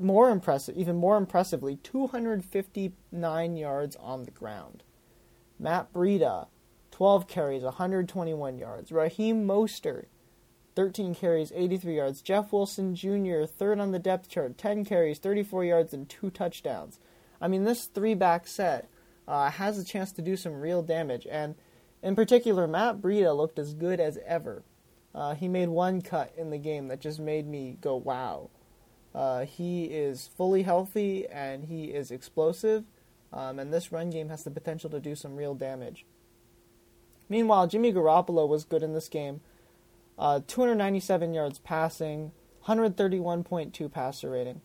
more 0.00 0.30
impressive, 0.30 0.76
even 0.76 0.96
more 0.96 1.16
impressively, 1.16 1.76
259 1.82 3.56
yards 3.56 3.96
on 3.96 4.22
the 4.22 4.30
ground. 4.30 4.84
Matt 5.58 5.92
Breida, 5.92 6.46
12 6.92 7.26
carries, 7.26 7.62
121 7.64 8.58
yards. 8.58 8.92
Raheem 8.92 9.44
Mostert, 9.44 10.06
13 10.74 11.14
carries, 11.14 11.52
83 11.54 11.96
yards. 11.96 12.22
Jeff 12.22 12.52
Wilson 12.52 12.94
Jr., 12.94 13.44
third 13.44 13.78
on 13.78 13.92
the 13.92 13.98
depth 13.98 14.28
chart, 14.28 14.58
10 14.58 14.84
carries, 14.84 15.18
34 15.18 15.64
yards, 15.64 15.94
and 15.94 16.08
two 16.08 16.30
touchdowns. 16.30 16.98
I 17.40 17.48
mean, 17.48 17.64
this 17.64 17.86
three 17.86 18.14
back 18.14 18.46
set 18.46 18.88
uh, 19.28 19.50
has 19.50 19.78
a 19.78 19.84
chance 19.84 20.12
to 20.12 20.22
do 20.22 20.36
some 20.36 20.60
real 20.60 20.82
damage. 20.82 21.26
And 21.30 21.54
in 22.02 22.16
particular, 22.16 22.66
Matt 22.66 23.00
Breida 23.00 23.36
looked 23.36 23.58
as 23.58 23.74
good 23.74 24.00
as 24.00 24.18
ever. 24.26 24.62
Uh, 25.14 25.34
he 25.34 25.46
made 25.46 25.68
one 25.68 26.02
cut 26.02 26.32
in 26.36 26.50
the 26.50 26.58
game 26.58 26.88
that 26.88 27.00
just 27.00 27.20
made 27.20 27.46
me 27.46 27.76
go, 27.80 27.96
wow. 27.96 28.50
Uh, 29.14 29.44
he 29.44 29.84
is 29.84 30.28
fully 30.36 30.62
healthy 30.62 31.26
and 31.28 31.66
he 31.66 31.84
is 31.84 32.10
explosive, 32.10 32.84
um, 33.32 33.60
and 33.60 33.72
this 33.72 33.92
run 33.92 34.10
game 34.10 34.28
has 34.28 34.42
the 34.42 34.50
potential 34.50 34.90
to 34.90 34.98
do 34.98 35.14
some 35.14 35.36
real 35.36 35.54
damage. 35.54 36.04
Meanwhile, 37.28 37.68
Jimmy 37.68 37.92
Garoppolo 37.92 38.48
was 38.48 38.64
good 38.64 38.82
in 38.82 38.92
this 38.92 39.08
game. 39.08 39.40
Uh, 40.18 40.40
297 40.46 41.34
yards 41.34 41.58
passing, 41.58 42.32
131.2 42.66 43.90
passer 43.90 44.30
rating. 44.30 44.60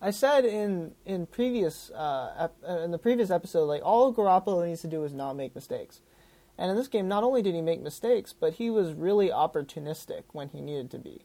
I 0.00 0.10
said 0.10 0.44
in 0.44 0.94
in 1.06 1.26
previous 1.26 1.90
uh, 1.90 2.34
ep- 2.36 2.56
uh, 2.68 2.80
in 2.80 2.90
the 2.90 2.98
previous 2.98 3.30
episode, 3.30 3.66
like 3.66 3.82
all 3.84 4.12
Garoppolo 4.12 4.66
needs 4.66 4.80
to 4.80 4.88
do 4.88 5.04
is 5.04 5.12
not 5.12 5.36
make 5.36 5.54
mistakes. 5.54 6.00
And 6.58 6.70
in 6.70 6.76
this 6.76 6.88
game, 6.88 7.06
not 7.06 7.22
only 7.22 7.40
did 7.40 7.54
he 7.54 7.62
make 7.62 7.80
mistakes, 7.80 8.32
but 8.32 8.54
he 8.54 8.68
was 8.68 8.94
really 8.94 9.28
opportunistic 9.28 10.22
when 10.32 10.48
he 10.48 10.60
needed 10.60 10.90
to 10.90 10.98
be. 10.98 11.24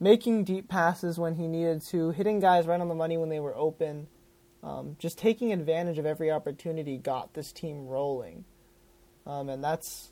Making 0.00 0.44
deep 0.44 0.68
passes 0.68 1.18
when 1.18 1.34
he 1.34 1.46
needed 1.46 1.82
to, 1.82 2.10
hitting 2.10 2.40
guys 2.40 2.66
right 2.66 2.80
on 2.80 2.88
the 2.88 2.94
money 2.94 3.16
when 3.16 3.28
they 3.28 3.40
were 3.40 3.56
open, 3.56 4.08
um, 4.62 4.96
just 4.98 5.18
taking 5.18 5.52
advantage 5.52 5.98
of 5.98 6.06
every 6.06 6.30
opportunity 6.30 6.96
got 6.96 7.34
this 7.34 7.52
team 7.52 7.86
rolling. 7.86 8.44
Um, 9.26 9.48
and 9.48 9.62
that's 9.62 10.10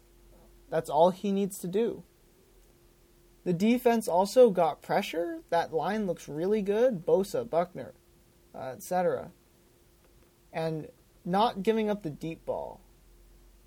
that's 0.73 0.89
all 0.89 1.11
he 1.11 1.33
needs 1.33 1.59
to 1.59 1.69
do. 1.69 2.03
The 3.45 3.53
defense 3.53 4.09
also 4.09 4.49
got 4.49 4.81
pressure. 4.81 5.41
That 5.51 5.75
line 5.75 6.07
looks 6.07 6.29
really 6.29 6.63
good. 6.63 7.05
Bosa, 7.05 7.49
Buckner, 7.49 7.93
uh, 8.55 8.73
etc. 8.77 9.33
And 10.51 10.89
not 11.27 11.63
giving 11.63 11.91
up 11.91 12.03
the 12.03 12.11
deep 12.11 12.47
ball 12.47 12.81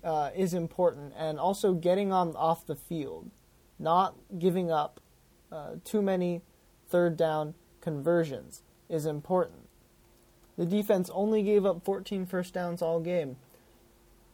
uh, 0.02 0.30
is 0.34 0.52
important, 0.52 1.12
and 1.16 1.38
also 1.38 1.74
getting 1.74 2.12
on 2.12 2.34
off 2.34 2.66
the 2.66 2.74
field, 2.74 3.30
not 3.78 4.16
giving 4.36 4.72
up 4.72 5.00
uh, 5.52 5.74
too 5.84 6.02
many 6.02 6.42
third 6.88 7.16
down 7.16 7.54
conversions 7.80 8.62
is 8.88 9.06
important. 9.06 9.68
The 10.58 10.66
defense 10.66 11.08
only 11.14 11.44
gave 11.44 11.64
up 11.64 11.84
14 11.84 12.26
first 12.26 12.52
downs 12.52 12.82
all 12.82 12.98
game. 12.98 13.36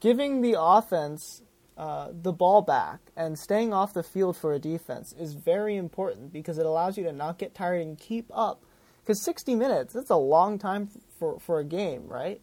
Giving 0.01 0.41
the 0.41 0.57
offense 0.59 1.43
uh, 1.77 2.09
the 2.13 2.33
ball 2.33 2.63
back 2.63 3.01
and 3.17 3.39
staying 3.39 3.73
off 3.73 3.95
the 3.95 4.03
field 4.03 4.37
for 4.37 4.53
a 4.53 4.59
defense 4.59 5.15
is 5.19 5.35
very 5.35 5.77
important 5.77 6.33
because 6.33 6.59
it 6.59 6.67
allows 6.67 6.99
you 6.99 7.05
to 7.05 7.13
not 7.13 7.39
get 7.39 7.55
tired 7.55 7.81
and 7.81 7.99
keep 7.99 8.31
up. 8.33 8.63
Because 9.03 9.23
60 9.23 9.55
minutes, 9.55 9.95
that's 9.95 10.11
a 10.11 10.17
long 10.17 10.59
time 10.59 10.89
for, 11.19 11.41
for 11.41 11.59
a 11.59 11.65
game, 11.65 12.07
right? 12.07 12.41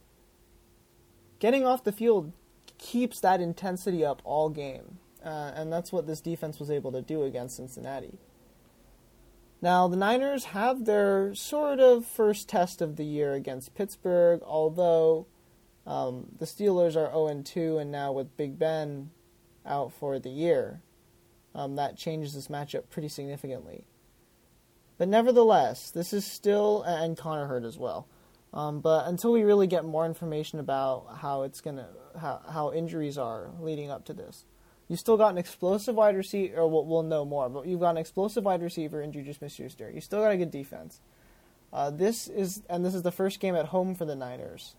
Getting 1.39 1.65
off 1.65 1.83
the 1.83 1.91
field 1.91 2.33
keeps 2.77 3.19
that 3.21 3.39
intensity 3.39 4.03
up 4.03 4.21
all 4.25 4.49
game. 4.49 4.97
Uh, 5.23 5.51
and 5.55 5.71
that's 5.71 5.91
what 5.91 6.07
this 6.07 6.21
defense 6.21 6.59
was 6.59 6.71
able 6.71 6.91
to 6.91 7.01
do 7.01 7.23
against 7.23 7.57
Cincinnati. 7.57 8.17
Now, 9.61 9.87
the 9.87 9.97
Niners 9.97 10.45
have 10.45 10.85
their 10.85 11.35
sort 11.35 11.79
of 11.79 12.05
first 12.05 12.47
test 12.47 12.81
of 12.81 12.95
the 12.95 13.03
year 13.03 13.33
against 13.33 13.75
Pittsburgh, 13.75 14.41
although 14.45 15.27
um, 15.85 16.27
the 16.37 16.45
Steelers 16.45 16.95
are 16.95 17.11
0 17.11 17.41
2, 17.43 17.77
and 17.77 17.91
now 17.91 18.13
with 18.13 18.37
Big 18.37 18.57
Ben 18.57 19.11
out 19.69 19.93
for 19.93 20.19
the 20.19 20.29
year. 20.29 20.81
Um, 21.55 21.75
that 21.77 21.97
changes 21.97 22.33
this 22.33 22.47
matchup 22.47 22.89
pretty 22.89 23.07
significantly. 23.07 23.85
But 24.97 25.07
nevertheless, 25.07 25.91
this 25.91 26.11
is 26.11 26.25
still, 26.25 26.83
and 26.83 27.17
Conner 27.17 27.47
Hurd 27.47 27.65
as 27.65 27.77
well. 27.77 28.07
Um, 28.53 28.81
but 28.81 29.07
until 29.07 29.31
we 29.31 29.43
really 29.43 29.67
get 29.67 29.85
more 29.85 30.05
information 30.05 30.59
about 30.59 31.19
how 31.21 31.43
it's 31.43 31.61
gonna, 31.61 31.87
how, 32.19 32.41
how 32.51 32.73
injuries 32.73 33.17
are 33.17 33.51
leading 33.59 33.89
up 33.89 34.05
to 34.05 34.13
this, 34.13 34.45
you 34.87 34.95
still 34.95 35.17
got 35.17 35.31
an 35.31 35.37
explosive 35.37 35.95
wide 35.95 36.15
receiver, 36.17 36.57
or 36.57 36.67
we'll, 36.67 36.85
we'll 36.85 37.03
know 37.03 37.23
more, 37.23 37.47
but 37.47 37.67
you've 37.67 37.79
got 37.79 37.91
an 37.91 37.97
explosive 37.97 38.43
wide 38.43 38.63
receiver 38.63 39.01
in 39.01 39.11
Juju 39.11 39.33
Smith-Schuster. 39.33 39.91
You 39.91 40.01
still 40.01 40.21
got 40.21 40.31
a 40.31 40.37
good 40.37 40.51
defense. 40.51 40.99
Uh, 41.71 41.91
this 41.91 42.27
is, 42.27 42.63
and 42.67 42.83
this 42.83 42.95
is 42.95 43.03
the 43.03 43.11
first 43.11 43.39
game 43.39 43.55
at 43.55 43.67
home 43.67 43.93
for 43.93 44.05
the 44.05 44.15
Niners, 44.15 44.75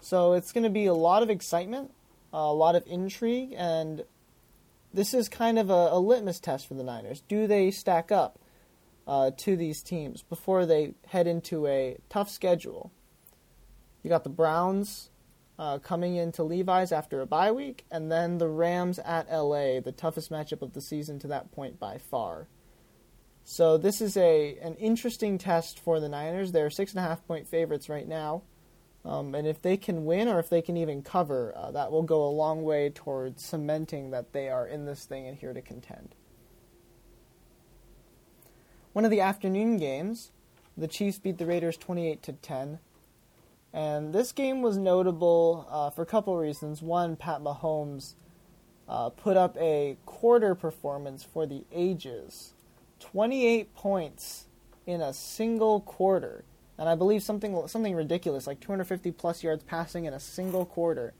so 0.00 0.34
it's 0.34 0.52
going 0.52 0.62
to 0.62 0.70
be 0.70 0.86
a 0.86 0.94
lot 0.94 1.24
of 1.24 1.30
excitement, 1.30 1.90
a 2.32 2.52
lot 2.52 2.76
of 2.76 2.84
intrigue, 2.86 3.52
and 3.56 4.04
this 4.92 5.14
is 5.14 5.28
kind 5.28 5.58
of 5.58 5.70
a, 5.70 5.88
a 5.92 5.98
litmus 5.98 6.40
test 6.40 6.66
for 6.66 6.74
the 6.74 6.84
Niners. 6.84 7.22
Do 7.28 7.46
they 7.46 7.70
stack 7.70 8.10
up 8.10 8.38
uh, 9.06 9.30
to 9.38 9.56
these 9.56 9.82
teams 9.82 10.22
before 10.22 10.66
they 10.66 10.94
head 11.08 11.26
into 11.26 11.66
a 11.66 11.98
tough 12.08 12.30
schedule? 12.30 12.92
You 14.02 14.10
got 14.10 14.24
the 14.24 14.30
Browns 14.30 15.10
uh, 15.58 15.78
coming 15.78 16.16
into 16.16 16.42
Levi's 16.42 16.92
after 16.92 17.20
a 17.20 17.26
bye 17.26 17.52
week, 17.52 17.84
and 17.90 18.10
then 18.10 18.38
the 18.38 18.48
Rams 18.48 18.98
at 19.00 19.30
LA, 19.30 19.80
the 19.80 19.94
toughest 19.96 20.30
matchup 20.30 20.62
of 20.62 20.72
the 20.72 20.80
season 20.80 21.18
to 21.20 21.26
that 21.28 21.50
point 21.52 21.80
by 21.80 21.98
far. 21.98 22.48
So 23.44 23.78
this 23.78 24.00
is 24.00 24.16
a 24.16 24.58
an 24.58 24.74
interesting 24.74 25.38
test 25.38 25.80
for 25.80 26.00
the 26.00 26.08
Niners. 26.08 26.52
They're 26.52 26.70
six 26.70 26.92
and 26.92 27.00
a 27.00 27.08
half 27.08 27.26
point 27.26 27.48
favorites 27.48 27.88
right 27.88 28.06
now. 28.06 28.42
Um, 29.08 29.34
and 29.34 29.46
if 29.46 29.62
they 29.62 29.78
can 29.78 30.04
win 30.04 30.28
or 30.28 30.38
if 30.38 30.50
they 30.50 30.60
can 30.60 30.76
even 30.76 31.02
cover, 31.02 31.54
uh, 31.56 31.70
that 31.70 31.90
will 31.90 32.02
go 32.02 32.26
a 32.26 32.28
long 32.28 32.62
way 32.62 32.90
towards 32.90 33.42
cementing 33.42 34.10
that 34.10 34.34
they 34.34 34.50
are 34.50 34.66
in 34.66 34.84
this 34.84 35.06
thing 35.06 35.26
and 35.26 35.38
here 35.38 35.54
to 35.54 35.62
contend. 35.62 36.14
One 38.92 39.06
of 39.06 39.10
the 39.10 39.22
afternoon 39.22 39.78
games, 39.78 40.30
the 40.76 40.86
Chiefs 40.86 41.18
beat 41.18 41.38
the 41.38 41.46
Raiders 41.46 41.78
28 41.78 42.22
to 42.22 42.32
10. 42.34 42.80
And 43.72 44.12
this 44.12 44.30
game 44.30 44.60
was 44.60 44.76
notable 44.76 45.66
uh, 45.70 45.88
for 45.88 46.02
a 46.02 46.06
couple 46.06 46.36
reasons. 46.36 46.82
One, 46.82 47.16
Pat 47.16 47.40
Mahomes 47.40 48.14
uh, 48.88 49.08
put 49.08 49.38
up 49.38 49.56
a 49.58 49.96
quarter 50.04 50.54
performance 50.54 51.24
for 51.24 51.46
the 51.46 51.64
ages 51.72 52.52
28 53.00 53.74
points 53.74 54.46
in 54.86 55.00
a 55.00 55.14
single 55.14 55.80
quarter 55.80 56.44
and 56.78 56.88
I 56.88 56.94
believe 56.94 57.22
something 57.22 57.66
something 57.66 57.94
ridiculous 57.94 58.46
like 58.46 58.60
250 58.60 59.10
plus 59.12 59.42
yards 59.42 59.64
passing 59.64 60.04
in 60.04 60.14
a 60.14 60.20
single 60.20 60.64
quarter. 60.64 61.12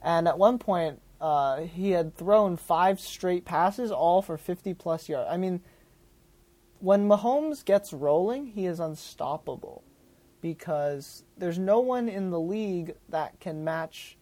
And 0.00 0.26
at 0.26 0.38
one 0.38 0.58
point, 0.58 1.00
uh, 1.20 1.62
he 1.62 1.90
had 1.90 2.16
thrown 2.16 2.56
five 2.56 2.98
straight 2.98 3.44
passes, 3.44 3.90
all 3.92 4.22
for 4.22 4.36
50 4.36 4.74
plus 4.74 5.08
yards. 5.08 5.28
I 5.30 5.36
mean, 5.36 5.60
when 6.80 7.08
Mahomes 7.08 7.64
gets 7.64 7.92
rolling, 7.92 8.48
he 8.48 8.66
is 8.66 8.80
unstoppable 8.80 9.84
because 10.40 11.22
there's 11.36 11.58
no 11.58 11.78
one 11.78 12.08
in 12.08 12.30
the 12.30 12.40
league 12.40 12.96
that 13.08 13.38
can 13.38 13.62
match 13.62 14.18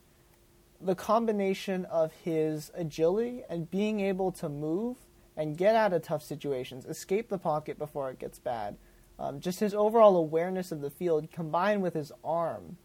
the 0.78 0.94
combination 0.94 1.86
of 1.86 2.12
his 2.12 2.70
agility 2.74 3.42
and 3.48 3.70
being 3.70 4.00
able 4.00 4.32
to 4.32 4.48
move 4.48 4.98
and 5.36 5.56
get 5.56 5.74
out 5.74 5.94
of 5.94 6.02
tough 6.02 6.22
situations, 6.22 6.84
escape 6.84 7.30
the 7.30 7.38
pocket 7.38 7.78
before 7.78 8.10
it 8.10 8.18
gets 8.18 8.38
bad 8.38 8.76
um, 9.20 9.38
just 9.38 9.60
his 9.60 9.74
overall 9.74 10.16
awareness 10.16 10.72
of 10.72 10.80
the 10.80 10.88
field 10.88 11.30
combined 11.30 11.82
with 11.82 11.92
his 11.92 12.10
arm, 12.24 12.78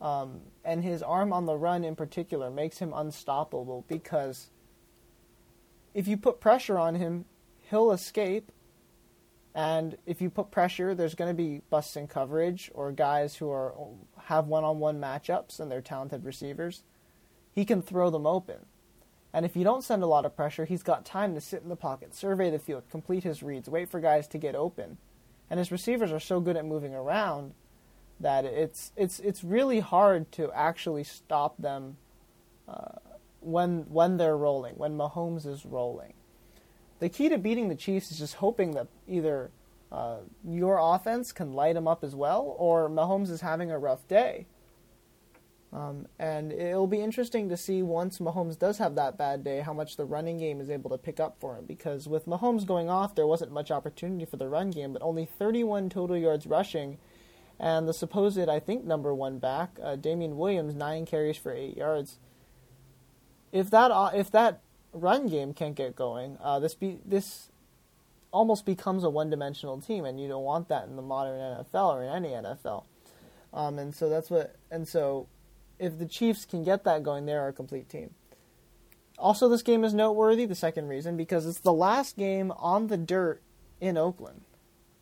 um, 0.00 0.40
and 0.64 0.84
his 0.84 1.02
arm 1.02 1.32
on 1.32 1.46
the 1.46 1.56
run 1.56 1.82
in 1.82 1.96
particular, 1.96 2.48
makes 2.48 2.78
him 2.78 2.92
unstoppable 2.94 3.84
because 3.88 4.50
if 5.94 6.06
you 6.06 6.16
put 6.16 6.40
pressure 6.40 6.78
on 6.78 6.94
him, 6.94 7.24
he'll 7.70 7.90
escape. 7.90 8.52
And 9.52 9.98
if 10.06 10.22
you 10.22 10.30
put 10.30 10.52
pressure, 10.52 10.94
there's 10.94 11.16
going 11.16 11.30
to 11.30 11.42
be 11.42 11.62
busts 11.68 11.96
in 11.96 12.06
coverage 12.06 12.70
or 12.72 12.92
guys 12.92 13.34
who 13.34 13.50
are 13.50 13.74
have 14.26 14.46
one-on-one 14.46 15.00
matchups 15.00 15.58
and 15.58 15.68
they're 15.68 15.80
talented 15.80 16.24
receivers. 16.24 16.84
He 17.52 17.64
can 17.64 17.82
throw 17.82 18.10
them 18.10 18.26
open. 18.26 18.66
And 19.32 19.44
if 19.44 19.56
you 19.56 19.64
don't 19.64 19.82
send 19.82 20.04
a 20.04 20.06
lot 20.06 20.24
of 20.24 20.36
pressure, 20.36 20.66
he's 20.66 20.84
got 20.84 21.04
time 21.04 21.34
to 21.34 21.40
sit 21.40 21.62
in 21.62 21.68
the 21.68 21.76
pocket, 21.76 22.14
survey 22.14 22.50
the 22.50 22.60
field, 22.60 22.84
complete 22.88 23.24
his 23.24 23.42
reads, 23.42 23.68
wait 23.68 23.88
for 23.88 23.98
guys 23.98 24.28
to 24.28 24.38
get 24.38 24.54
open 24.54 24.98
and 25.50 25.58
his 25.58 25.72
receivers 25.72 26.12
are 26.12 26.20
so 26.20 26.40
good 26.40 26.56
at 26.56 26.64
moving 26.64 26.94
around 26.94 27.54
that 28.20 28.44
it's 28.44 28.92
it's 28.96 29.20
it's 29.20 29.44
really 29.44 29.80
hard 29.80 30.30
to 30.32 30.50
actually 30.52 31.04
stop 31.04 31.56
them 31.58 31.96
uh, 32.68 32.96
when 33.40 33.80
when 33.88 34.16
they're 34.16 34.36
rolling, 34.36 34.74
when 34.74 34.96
Mahomes 34.96 35.46
is 35.46 35.64
rolling. 35.64 36.14
The 36.98 37.08
key 37.08 37.28
to 37.28 37.38
beating 37.38 37.68
the 37.68 37.76
Chiefs 37.76 38.10
is 38.10 38.18
just 38.18 38.34
hoping 38.34 38.72
that 38.72 38.88
either 39.06 39.50
uh, 39.92 40.18
your 40.44 40.78
offense 40.78 41.32
can 41.32 41.52
light 41.52 41.74
them 41.74 41.86
up 41.86 42.02
as 42.02 42.14
well, 42.14 42.54
or 42.58 42.90
Mahomes 42.90 43.30
is 43.30 43.40
having 43.40 43.70
a 43.70 43.78
rough 43.78 44.06
day. 44.08 44.46
Um, 45.70 46.06
and 46.18 46.50
it'll 46.50 46.86
be 46.86 47.00
interesting 47.00 47.50
to 47.50 47.56
see 47.56 47.82
once 47.82 48.18
Mahomes 48.18 48.58
does 48.58 48.78
have 48.78 48.94
that 48.94 49.18
bad 49.18 49.44
day 49.44 49.60
how 49.60 49.74
much 49.74 49.96
the 49.96 50.06
running 50.06 50.38
game 50.38 50.60
is 50.60 50.70
able 50.70 50.88
to 50.90 50.98
pick 50.98 51.20
up 51.20 51.36
for 51.38 51.56
him. 51.56 51.66
Because 51.66 52.08
with 52.08 52.26
Mahomes 52.26 52.64
going 52.64 52.88
off, 52.88 53.14
there 53.14 53.26
wasn't 53.26 53.52
much 53.52 53.70
opportunity 53.70 54.24
for 54.24 54.38
the 54.38 54.48
run 54.48 54.70
game, 54.70 54.92
but 54.92 55.02
only 55.02 55.26
31 55.26 55.90
total 55.90 56.16
yards 56.16 56.46
rushing. 56.46 56.96
And 57.60 57.86
the 57.88 57.92
supposed, 57.92 58.38
I 58.38 58.60
think, 58.60 58.84
number 58.84 59.14
one 59.14 59.38
back, 59.38 59.78
uh, 59.82 59.96
Damien 59.96 60.38
Williams, 60.38 60.74
nine 60.74 61.04
carries 61.04 61.36
for 61.36 61.52
eight 61.52 61.76
yards. 61.76 62.18
If 63.50 63.70
that 63.70 63.90
uh, 63.90 64.10
if 64.14 64.30
that 64.30 64.60
run 64.92 65.26
game 65.26 65.52
can't 65.54 65.74
get 65.74 65.96
going, 65.96 66.38
uh, 66.40 66.60
this 66.60 66.74
be 66.74 66.98
this 67.04 67.50
almost 68.30 68.66
becomes 68.66 69.04
a 69.04 69.10
one-dimensional 69.10 69.80
team, 69.80 70.04
and 70.04 70.20
you 70.20 70.28
don't 70.28 70.44
want 70.44 70.68
that 70.68 70.86
in 70.86 70.96
the 70.96 71.02
modern 71.02 71.38
NFL 71.38 71.94
or 71.94 72.02
in 72.02 72.10
any 72.10 72.28
NFL. 72.28 72.84
Um, 73.52 73.78
and 73.78 73.94
so 73.94 74.08
that's 74.10 74.30
what, 74.30 74.56
and 74.70 74.86
so 74.86 75.26
if 75.78 75.98
the 75.98 76.06
Chiefs 76.06 76.44
can 76.44 76.64
get 76.64 76.84
that 76.84 77.02
going, 77.02 77.26
they're 77.26 77.48
a 77.48 77.52
complete 77.52 77.88
team. 77.88 78.10
Also, 79.18 79.48
this 79.48 79.62
game 79.62 79.84
is 79.84 79.92
noteworthy, 79.92 80.46
the 80.46 80.54
second 80.54 80.88
reason, 80.88 81.16
because 81.16 81.46
it's 81.46 81.60
the 81.60 81.72
last 81.72 82.16
game 82.16 82.52
on 82.52 82.86
the 82.86 82.96
dirt 82.96 83.42
in 83.80 83.96
Oakland. 83.96 84.42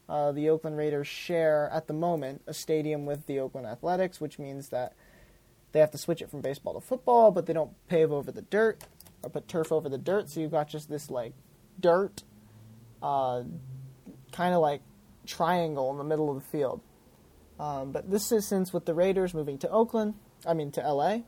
Uh, 0.08 0.32
the 0.32 0.48
Oakland 0.48 0.76
Raiders 0.76 1.06
share, 1.06 1.68
at 1.72 1.86
the 1.86 1.92
moment, 1.92 2.42
a 2.46 2.54
stadium 2.54 3.04
with 3.04 3.26
the 3.26 3.38
Oakland 3.38 3.66
Athletics, 3.66 4.20
which 4.20 4.38
means 4.38 4.68
that 4.68 4.94
they 5.72 5.80
have 5.80 5.90
to 5.90 5.98
switch 5.98 6.22
it 6.22 6.30
from 6.30 6.40
baseball 6.40 6.74
to 6.74 6.80
football, 6.80 7.30
but 7.30 7.46
they 7.46 7.52
don't 7.52 7.72
pave 7.88 8.12
over 8.12 8.32
the 8.32 8.42
dirt 8.42 8.84
or 9.22 9.28
put 9.28 9.48
turf 9.48 9.70
over 9.70 9.88
the 9.88 9.98
dirt, 9.98 10.30
so 10.30 10.40
you've 10.40 10.52
got 10.52 10.68
just 10.68 10.88
this, 10.88 11.10
like, 11.10 11.34
dirt, 11.78 12.22
uh, 13.02 13.42
kind 14.32 14.54
of 14.54 14.60
like 14.60 14.80
triangle 15.26 15.90
in 15.90 15.98
the 15.98 16.04
middle 16.04 16.30
of 16.30 16.36
the 16.36 16.48
field. 16.48 16.80
Um, 17.58 17.92
but 17.92 18.10
this 18.10 18.32
is 18.32 18.46
since 18.46 18.72
with 18.72 18.86
the 18.86 18.94
Raiders 18.94 19.34
moving 19.34 19.58
to 19.58 19.70
Oakland, 19.70 20.14
I 20.46 20.54
mean 20.54 20.70
to 20.72 20.80
LA, 20.80 21.18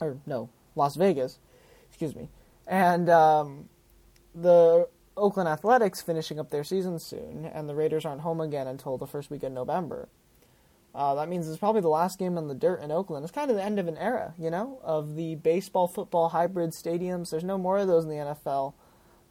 or 0.00 0.18
no, 0.26 0.50
Las 0.74 0.96
Vegas, 0.96 1.38
excuse 1.88 2.14
me, 2.14 2.28
and 2.66 3.08
um, 3.10 3.68
the 4.34 4.88
Oakland 5.16 5.48
Athletics 5.48 6.02
finishing 6.02 6.38
up 6.38 6.50
their 6.50 6.64
season 6.64 6.98
soon, 6.98 7.44
and 7.44 7.68
the 7.68 7.74
Raiders 7.74 8.04
aren't 8.04 8.22
home 8.22 8.40
again 8.40 8.66
until 8.66 8.98
the 8.98 9.06
first 9.06 9.30
week 9.30 9.42
of 9.42 9.52
November. 9.52 10.08
Uh, 10.94 11.14
that 11.16 11.28
means 11.28 11.48
it's 11.48 11.58
probably 11.58 11.80
the 11.80 11.88
last 11.88 12.18
game 12.18 12.38
on 12.38 12.46
the 12.46 12.54
dirt 12.54 12.80
in 12.80 12.92
Oakland. 12.92 13.24
It's 13.24 13.32
kind 13.32 13.50
of 13.50 13.56
the 13.56 13.64
end 13.64 13.80
of 13.80 13.88
an 13.88 13.98
era, 13.98 14.32
you 14.38 14.48
know, 14.48 14.80
of 14.84 15.16
the 15.16 15.34
baseball 15.34 15.88
football 15.88 16.28
hybrid 16.28 16.70
stadiums. 16.70 17.30
There's 17.30 17.42
no 17.42 17.58
more 17.58 17.78
of 17.78 17.88
those 17.88 18.04
in 18.04 18.10
the 18.10 18.16
NFL 18.16 18.74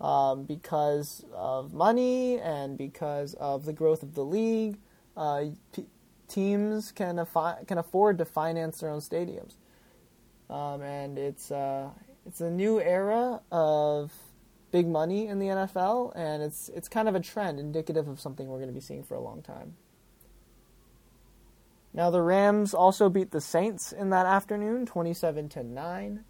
um, 0.02 0.44
because 0.44 1.24
of 1.34 1.74
money 1.74 2.38
and 2.40 2.78
because 2.78 3.34
of 3.36 3.64
the 3.64 3.72
growth 3.72 4.04
of 4.04 4.14
the 4.14 4.26
league. 4.26 4.78
Uh, 5.16 5.46
p- 5.74 5.86
teams 6.28 6.92
can 6.92 7.18
affi- 7.18 7.68
can 7.68 7.78
afford 7.78 8.18
to 8.18 8.26
finance 8.26 8.80
their 8.80 8.90
own 8.90 9.00
stadiums, 9.00 9.54
um, 10.50 10.82
and 10.82 11.18
it's 11.18 11.52
uh, 11.52 11.90
it's 12.26 12.42
a 12.42 12.50
new 12.50 12.80
era 12.80 13.42
of 13.52 14.12
big 14.72 14.88
money 14.88 15.28
in 15.28 15.40
the 15.40 15.48
NFL, 15.48 16.14
and 16.16 16.42
it's 16.44 16.70
it's 16.70 16.90
kind 16.90 17.08
of 17.08 17.16
a 17.16 17.20
trend 17.20 17.60
indicative 17.60 18.08
of 18.08 18.20
something 18.20 18.48
we're 18.48 18.58
going 18.58 18.68
to 18.70 18.74
be 18.74 18.80
seeing 18.80 19.04
for 19.04 19.16
a 19.16 19.22
long 19.22 19.42
time. 19.42 19.76
Now 21.94 22.10
the 22.10 22.22
Rams 22.22 22.74
also 22.74 23.08
beat 23.10 23.32
the 23.32 23.42
Saints 23.42 23.92
in 23.92 24.10
that 24.10 24.26
afternoon, 24.26 24.86
twenty-seven 24.86 25.50
to 25.50 25.64
nine. 25.64 26.26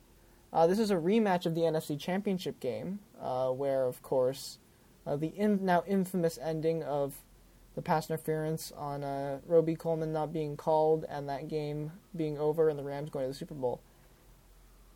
Uh, 0.52 0.68
this 0.68 0.78
is 0.78 0.92
a 0.92 0.96
rematch 0.96 1.48
of 1.48 1.56
the 1.56 1.62
NFC 1.62 2.00
Championship 2.00 2.60
game, 2.60 3.00
uh, 3.20 3.50
where, 3.50 3.86
of 3.86 4.04
course, 4.04 4.60
uh, 5.08 5.16
the 5.16 5.28
in- 5.28 5.66
now 5.66 5.84
infamous 5.88 6.38
ending 6.38 6.84
of 6.84 7.16
the 7.76 7.82
pass 7.82 8.10
interference 8.10 8.72
on 8.78 9.04
uh, 9.04 9.40
Robey-Coleman 9.48 10.14
not 10.14 10.32
being 10.32 10.56
called 10.56 11.06
and 11.10 11.28
that 11.30 11.48
game 11.48 11.92
being 12.16 12.38
over 12.38 12.70
and 12.70 12.78
the 12.78 12.84
Rams 12.84 13.10
going 13.10 13.26
to 13.26 13.30
the 13.30 13.38
Super 13.38 13.56
Bowl. 13.56 13.82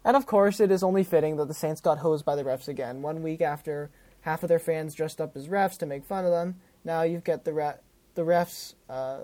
And 0.06 0.16
of 0.16 0.26
course, 0.26 0.60
it 0.60 0.72
is 0.72 0.84
only 0.84 1.04
fitting 1.04 1.38
that 1.38 1.48
the 1.48 1.54
Saints 1.54 1.82
got 1.82 1.98
hosed 1.98 2.24
by 2.24 2.36
the 2.36 2.44
refs 2.44 2.68
again. 2.68 3.02
One 3.02 3.24
week 3.24 3.42
after 3.42 3.90
half 4.22 4.44
of 4.44 4.50
their 4.50 4.60
fans 4.60 4.94
dressed 4.94 5.20
up 5.20 5.36
as 5.36 5.48
refs 5.48 5.78
to 5.80 5.86
make 5.86 6.06
fun 6.06 6.24
of 6.24 6.32
them, 6.32 6.56
now 6.84 7.02
you've 7.02 7.24
got 7.24 7.44
the 7.44 7.54
re- 7.54 7.74
the 8.16 8.22
refs 8.22 8.76
uh, 8.90 9.20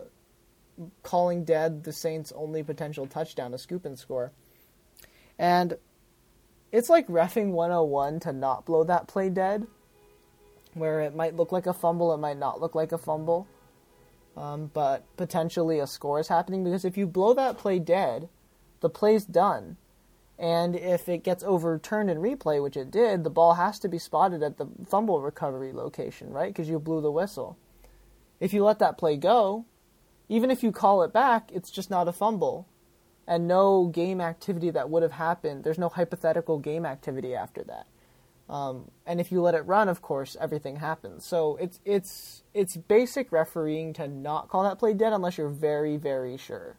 calling 1.04 1.46
dead 1.46 1.84
the 1.84 1.94
Saints' 1.94 2.34
only 2.36 2.64
potential 2.64 3.08
touchdown, 3.08 3.54
a 3.54 3.58
scoop 3.58 3.86
and 3.86 3.98
score. 3.98 4.32
And 5.38 5.78
it's 6.72 6.90
like 6.90 7.08
refing 7.08 7.52
101 7.52 8.20
to 8.22 8.34
not 8.34 8.66
blow 8.66 8.84
that 8.84 9.08
play 9.08 9.30
dead 9.30 9.68
where 10.74 11.02
it 11.02 11.16
might 11.16 11.36
look 11.36 11.52
like 11.52 11.68
a 11.68 11.74
fumble, 11.74 12.14
it 12.14 12.18
might 12.18 12.38
not 12.38 12.62
look 12.62 12.76
like 12.76 12.92
a 12.92 12.98
fumble, 12.98 13.48
um, 14.36 14.72
but 14.74 15.04
potentially 15.18 15.80
a 15.80 15.88
score 15.88 16.20
is 16.20 16.28
happening 16.28 16.64
because 16.64 16.86
if 16.86 16.98
you 16.98 17.06
blow 17.06 17.34
that 17.34 17.58
play 17.58 17.80
dead, 17.80 18.30
the 18.82 18.90
play's 18.90 19.26
done. 19.26 19.78
And 20.40 20.76
if 20.76 21.08
it 21.08 21.24
gets 21.24 21.44
overturned 21.44 22.10
in 22.10 22.18
replay, 22.18 22.62
which 22.62 22.76
it 22.76 22.92
did, 22.92 23.24
the 23.24 23.30
ball 23.30 23.54
has 23.54 23.80
to 23.80 23.88
be 23.88 24.00
spotted 24.00 24.42
at 24.42 24.58
the 24.58 24.68
fumble 24.88 25.22
recovery 25.22 25.72
location, 25.72 26.32
right? 26.32 26.52
Because 26.52 26.68
you 26.68 26.80
blew 26.80 27.02
the 27.02 27.12
whistle. 27.12 27.58
If 28.40 28.52
you 28.54 28.64
let 28.64 28.80
that 28.80 28.98
play 28.98 29.16
go, 29.16 29.66
even 30.28 30.50
if 30.50 30.64
you 30.64 30.72
call 30.72 31.04
it 31.04 31.14
back, 31.14 31.52
it's 31.54 31.70
just 31.70 31.90
not 31.90 32.08
a 32.08 32.12
fumble. 32.12 32.68
And 33.28 33.48
no 33.48 33.86
game 33.86 34.20
activity 34.20 34.70
that 34.72 34.90
would 34.90 35.04
have 35.04 35.14
happened, 35.14 35.64
there's 35.64 35.78
no 35.78 35.90
hypothetical 35.90 36.60
game 36.60 36.86
activity 36.86 37.36
after 37.36 37.64
that. 37.64 37.88
Um, 38.50 38.92
and 39.06 39.20
if 39.22 39.32
you 39.32 39.42
let 39.42 39.56
it 39.56 39.62
run, 39.62 39.88
of 39.88 40.02
course, 40.02 40.36
everything 40.40 40.78
happens. 40.78 41.26
So 41.26 41.58
it's 41.62 41.80
it's 41.86 42.44
it's 42.54 42.76
basic 42.76 43.32
refereeing 43.32 43.94
to 43.94 44.08
not 44.08 44.50
call 44.50 44.64
that 44.64 44.80
play 44.80 44.94
dead 44.94 45.14
unless 45.14 45.38
you're 45.38 45.50
very 45.50 45.98
very 45.98 46.38
sure, 46.38 46.78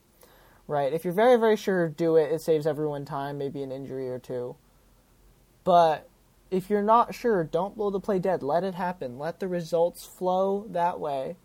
right? 0.69 0.93
If 0.93 1.05
you're 1.05 1.15
very 1.15 1.37
very 1.37 1.57
sure, 1.57 1.89
do 1.89 2.17
it. 2.17 2.31
It 2.31 2.41
saves 2.43 2.67
everyone 2.67 3.05
time, 3.05 3.39
maybe 3.39 3.63
an 3.63 3.73
injury 3.73 4.09
or 4.11 4.19
two. 4.19 4.57
But 5.65 6.09
if 6.51 6.69
you're 6.69 6.83
not 6.83 7.15
sure, 7.15 7.43
don't 7.43 7.77
blow 7.77 7.91
the 7.91 8.01
play 8.01 8.19
dead. 8.19 8.43
Let 8.43 8.63
it 8.63 8.75
happen. 8.75 9.19
Let 9.19 9.41
the 9.41 9.49
results 9.49 10.05
flow 10.05 10.67
that 10.69 11.01
way. 11.01 11.37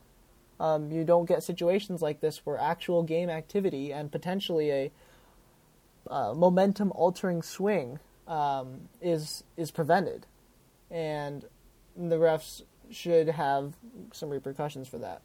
Um, 0.59 0.91
you 0.91 1.05
don't 1.05 1.25
get 1.25 1.41
situations 1.41 2.01
like 2.01 2.19
this 2.19 2.45
where 2.45 2.57
actual 2.57 3.03
game 3.03 3.29
activity 3.29 3.93
and 3.93 4.11
potentially 4.11 4.71
a 4.71 4.91
uh, 6.09 6.33
momentum 6.33 6.91
altering 6.93 7.41
swing 7.41 7.99
um, 8.29 8.87
is 9.01 9.43
is 9.57 9.71
prevented, 9.71 10.25
and 10.89 11.43
the 11.97 12.15
refs 12.15 12.61
should 12.89 13.27
have 13.27 13.73
some 14.13 14.29
repercussions 14.29 14.87
for 14.87 14.99
that. 14.99 15.21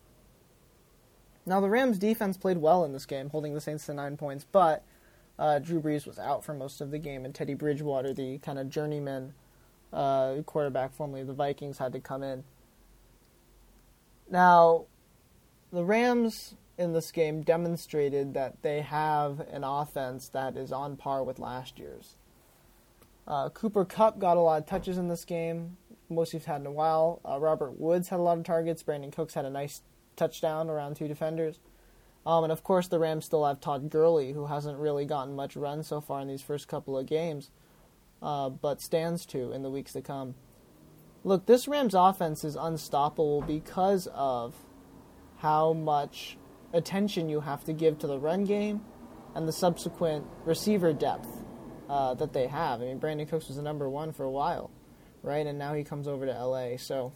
Now 1.46 1.60
the 1.60 1.68
Rams' 1.68 1.98
defense 1.98 2.36
played 2.36 2.58
well 2.58 2.84
in 2.84 2.92
this 2.92 3.06
game, 3.06 3.30
holding 3.30 3.54
the 3.54 3.60
Saints 3.60 3.86
to 3.86 3.94
nine 3.94 4.16
points, 4.16 4.46
but 4.50 4.82
uh, 5.38 5.58
Drew 5.58 5.80
Brees 5.80 6.06
was 6.06 6.18
out 6.18 6.42
for 6.42 6.54
most 6.54 6.80
of 6.80 6.90
the 6.90 6.98
game, 6.98 7.24
and 7.24 7.34
Teddy 7.34 7.54
Bridgewater, 7.54 8.14
the 8.14 8.38
kind 8.38 8.58
of 8.58 8.70
journeyman 8.70 9.34
uh, 9.92 10.36
quarterback 10.46 10.94
formerly 10.94 11.20
of 11.20 11.26
the 11.26 11.34
Vikings, 11.34 11.78
had 11.78 11.92
to 11.92 12.00
come 12.00 12.22
in. 12.22 12.44
Now, 14.30 14.86
the 15.70 15.84
Rams 15.84 16.54
in 16.78 16.92
this 16.94 17.12
game 17.12 17.42
demonstrated 17.42 18.32
that 18.34 18.62
they 18.62 18.80
have 18.80 19.40
an 19.40 19.64
offense 19.64 20.28
that 20.30 20.56
is 20.56 20.72
on 20.72 20.96
par 20.96 21.22
with 21.22 21.38
last 21.38 21.78
year's. 21.78 22.16
Uh, 23.26 23.48
Cooper 23.48 23.84
Kupp 23.84 24.18
got 24.18 24.36
a 24.36 24.40
lot 24.40 24.60
of 24.60 24.66
touches 24.66 24.98
in 24.98 25.08
this 25.08 25.24
game, 25.24 25.76
most 26.10 26.32
he's 26.32 26.44
had 26.44 26.60
in 26.60 26.66
a 26.66 26.72
while. 26.72 27.20
Uh, 27.24 27.38
Robert 27.40 27.78
Woods 27.78 28.08
had 28.08 28.20
a 28.20 28.22
lot 28.22 28.36
of 28.38 28.44
targets. 28.44 28.82
Brandin 28.82 29.12
Cooks 29.12 29.34
had 29.34 29.44
a 29.44 29.50
nice 29.50 29.82
touchdown 30.16 30.68
around 30.68 30.96
two 30.96 31.08
defenders. 31.08 31.58
Um, 32.26 32.44
and 32.44 32.52
of 32.52 32.62
course, 32.62 32.88
the 32.88 32.98
Rams 32.98 33.26
still 33.26 33.44
have 33.44 33.60
Todd 33.60 33.90
Gurley, 33.90 34.32
who 34.32 34.46
hasn't 34.46 34.78
really 34.78 35.04
gotten 35.04 35.34
much 35.34 35.56
run 35.56 35.82
so 35.82 36.00
far 36.00 36.20
in 36.20 36.28
these 36.28 36.42
first 36.42 36.68
couple 36.68 36.98
of 36.98 37.06
games, 37.06 37.50
uh, 38.22 38.48
but 38.48 38.80
stands 38.80 39.26
to 39.26 39.52
in 39.52 39.62
the 39.62 39.70
weeks 39.70 39.92
to 39.92 40.02
come. 40.02 40.34
Look, 41.22 41.46
this 41.46 41.68
Rams 41.68 41.94
offense 41.94 42.44
is 42.44 42.56
unstoppable 42.56 43.42
because 43.42 44.06
of 44.12 44.54
how 45.38 45.72
much 45.72 46.36
attention 46.72 47.28
you 47.28 47.40
have 47.40 47.64
to 47.64 47.72
give 47.72 47.98
to 48.00 48.06
the 48.06 48.18
run 48.18 48.44
game 48.44 48.82
and 49.34 49.48
the 49.48 49.52
subsequent 49.52 50.26
receiver 50.44 50.92
depth 50.92 51.43
uh, 51.88 52.14
that 52.14 52.32
they 52.32 52.46
have. 52.46 52.80
I 52.80 52.86
mean, 52.86 53.00
Brandin 53.00 53.28
Cooks 53.28 53.48
was 53.48 53.56
the 53.56 53.62
number 53.62 53.88
one 53.88 54.12
for 54.12 54.24
a 54.24 54.30
while, 54.30 54.70
right? 55.22 55.46
And 55.46 55.58
now 55.58 55.74
he 55.74 55.84
comes 55.84 56.08
over 56.08 56.26
to 56.26 56.32
LA. 56.32 56.76
So, 56.76 57.12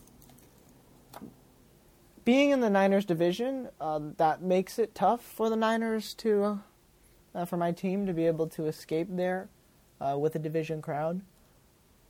being 2.24 2.50
in 2.50 2.60
the 2.60 2.70
Niners 2.70 3.04
division, 3.04 3.68
uh, 3.80 4.00
that 4.18 4.42
makes 4.42 4.78
it 4.78 4.94
tough 4.94 5.22
for 5.22 5.48
the 5.48 5.56
Niners 5.56 6.12
to, 6.14 6.60
uh, 7.34 7.44
for 7.44 7.56
my 7.56 7.72
team 7.72 8.06
to 8.06 8.12
be 8.12 8.26
able 8.26 8.48
to 8.48 8.66
escape 8.66 9.08
there 9.10 9.48
uh, 10.00 10.16
with 10.18 10.34
a 10.34 10.38
division 10.38 10.82
crowd. 10.82 11.22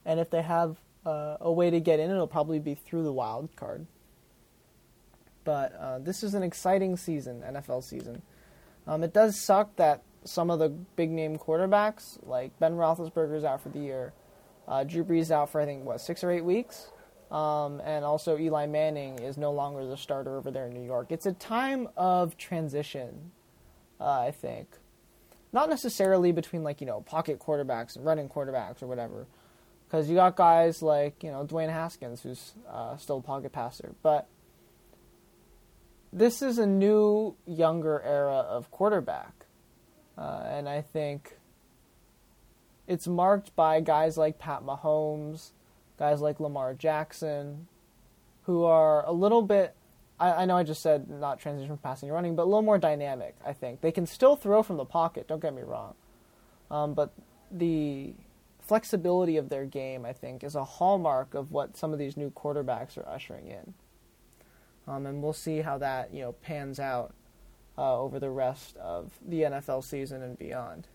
And 0.04 0.18
if 0.18 0.30
they 0.30 0.42
have 0.42 0.78
uh, 1.06 1.36
a 1.40 1.52
way 1.52 1.70
to 1.70 1.80
get 1.80 2.00
in, 2.00 2.10
it'll 2.10 2.26
probably 2.26 2.58
be 2.58 2.74
through 2.74 3.04
the 3.04 3.12
wild 3.12 3.54
card. 3.56 3.86
But 5.44 5.72
uh, 5.74 5.98
this 6.00 6.22
is 6.22 6.34
an 6.34 6.42
exciting 6.42 6.96
season, 6.96 7.42
NFL 7.42 7.84
season. 7.84 8.22
Um, 8.86 9.02
it 9.02 9.12
does 9.12 9.38
suck 9.38 9.76
that 9.76 10.02
some 10.28 10.50
of 10.50 10.58
the 10.58 10.68
big 10.68 11.10
name 11.10 11.36
quarterbacks, 11.38 12.18
like 12.26 12.58
Ben 12.58 12.74
Roethlisberger, 12.74 13.36
is 13.36 13.44
out 13.44 13.60
for 13.62 13.70
the 13.70 13.80
year. 13.80 14.12
Uh, 14.68 14.84
Drew 14.84 15.04
Brees 15.04 15.30
out 15.30 15.50
for 15.50 15.60
I 15.60 15.64
think 15.66 15.84
what 15.84 16.00
six 16.00 16.22
or 16.22 16.30
eight 16.30 16.44
weeks, 16.44 16.88
um, 17.30 17.80
and 17.84 18.04
also 18.04 18.38
Eli 18.38 18.66
Manning 18.66 19.18
is 19.20 19.36
no 19.38 19.52
longer 19.52 19.86
the 19.86 19.96
starter 19.96 20.36
over 20.36 20.50
there 20.50 20.66
in 20.66 20.74
New 20.74 20.84
York. 20.84 21.08
It's 21.10 21.26
a 21.26 21.32
time 21.32 21.88
of 21.96 22.36
transition, 22.36 23.32
uh, 24.00 24.20
I 24.20 24.30
think. 24.30 24.68
not 25.52 25.68
necessarily 25.70 26.32
between 26.32 26.62
like 26.62 26.80
you 26.80 26.86
know 26.86 27.00
pocket 27.02 27.38
quarterbacks 27.38 27.96
and 27.96 28.04
running 28.04 28.28
quarterbacks 28.28 28.82
or 28.82 28.86
whatever, 28.86 29.26
because 29.86 30.08
you 30.08 30.16
got 30.16 30.36
guys 30.36 30.82
like 30.82 31.22
you 31.22 31.30
know 31.30 31.44
Dwayne 31.46 31.70
Haskins 31.72 32.22
who's 32.22 32.52
uh, 32.70 32.96
still 32.96 33.18
a 33.18 33.22
pocket 33.22 33.52
passer, 33.52 33.94
but 34.02 34.28
this 36.12 36.42
is 36.42 36.58
a 36.58 36.66
new 36.66 37.36
younger 37.46 38.00
era 38.02 38.36
of 38.36 38.70
quarterback, 38.70 39.37
uh, 40.18 40.42
and 40.46 40.68
I 40.68 40.80
think 40.80 41.38
it's 42.86 43.06
marked 43.06 43.54
by 43.54 43.80
guys 43.80 44.16
like 44.16 44.38
Pat 44.38 44.62
Mahomes, 44.64 45.52
guys 45.98 46.20
like 46.20 46.40
Lamar 46.40 46.74
Jackson, 46.74 47.68
who 48.42 48.64
are 48.64 49.06
a 49.06 49.12
little 49.12 49.42
bit 49.42 49.74
I, 50.20 50.30
I 50.30 50.44
know 50.44 50.56
I 50.56 50.62
just 50.62 50.82
said 50.82 51.08
not 51.08 51.38
transition 51.38 51.68
from 51.68 51.78
passing 51.78 52.08
to 52.08 52.12
running, 52.12 52.34
but 52.36 52.42
a 52.42 52.44
little 52.44 52.62
more 52.62 52.78
dynamic. 52.78 53.36
I 53.44 53.52
think 53.52 53.80
they 53.80 53.92
can 53.92 54.06
still 54.06 54.36
throw 54.36 54.62
from 54.62 54.76
the 54.76 54.84
pocket. 54.84 55.28
Don't 55.28 55.40
get 55.40 55.54
me 55.54 55.62
wrong, 55.62 55.94
um, 56.70 56.94
but 56.94 57.12
the 57.50 58.14
flexibility 58.60 59.36
of 59.36 59.48
their 59.48 59.64
game, 59.64 60.04
I 60.04 60.12
think, 60.12 60.44
is 60.44 60.54
a 60.54 60.64
hallmark 60.64 61.34
of 61.34 61.52
what 61.52 61.76
some 61.76 61.92
of 61.92 61.98
these 61.98 62.16
new 62.16 62.30
quarterbacks 62.30 62.98
are 62.98 63.08
ushering 63.08 63.48
in. 63.48 63.74
Um, 64.86 65.06
and 65.06 65.22
we'll 65.22 65.32
see 65.32 65.60
how 65.60 65.78
that 65.78 66.12
you 66.12 66.22
know 66.22 66.32
pans 66.32 66.80
out 66.80 67.14
uh, 67.78 67.98
over 67.98 68.18
the 68.18 68.30
rest 68.30 68.76
of 68.76 69.12
the 69.26 69.42
NFL 69.42 69.84
season 69.84 70.22
and 70.22 70.38
beyond. 70.38 70.88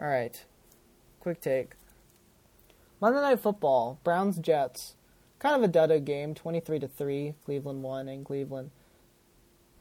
All 0.00 0.06
right, 0.06 0.44
quick 1.20 1.40
take. 1.40 1.74
Monday 3.00 3.20
Night 3.20 3.40
Football, 3.40 4.00
Browns 4.02 4.38
Jets 4.38 4.96
kind 5.38 5.56
of 5.56 5.62
a 5.62 5.68
dud 5.68 6.04
game, 6.04 6.34
23 6.34 6.80
to 6.80 6.88
3. 6.88 7.34
Cleveland 7.44 7.82
won 7.82 8.08
in 8.08 8.24
Cleveland. 8.24 8.70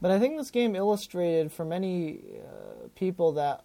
But 0.01 0.12
I 0.12 0.19
think 0.19 0.38
this 0.38 0.51
game 0.51 0.75
illustrated 0.75 1.51
for 1.51 1.65
many 1.65 2.19
uh, 2.39 2.88
people 2.95 3.31
that 3.34 3.63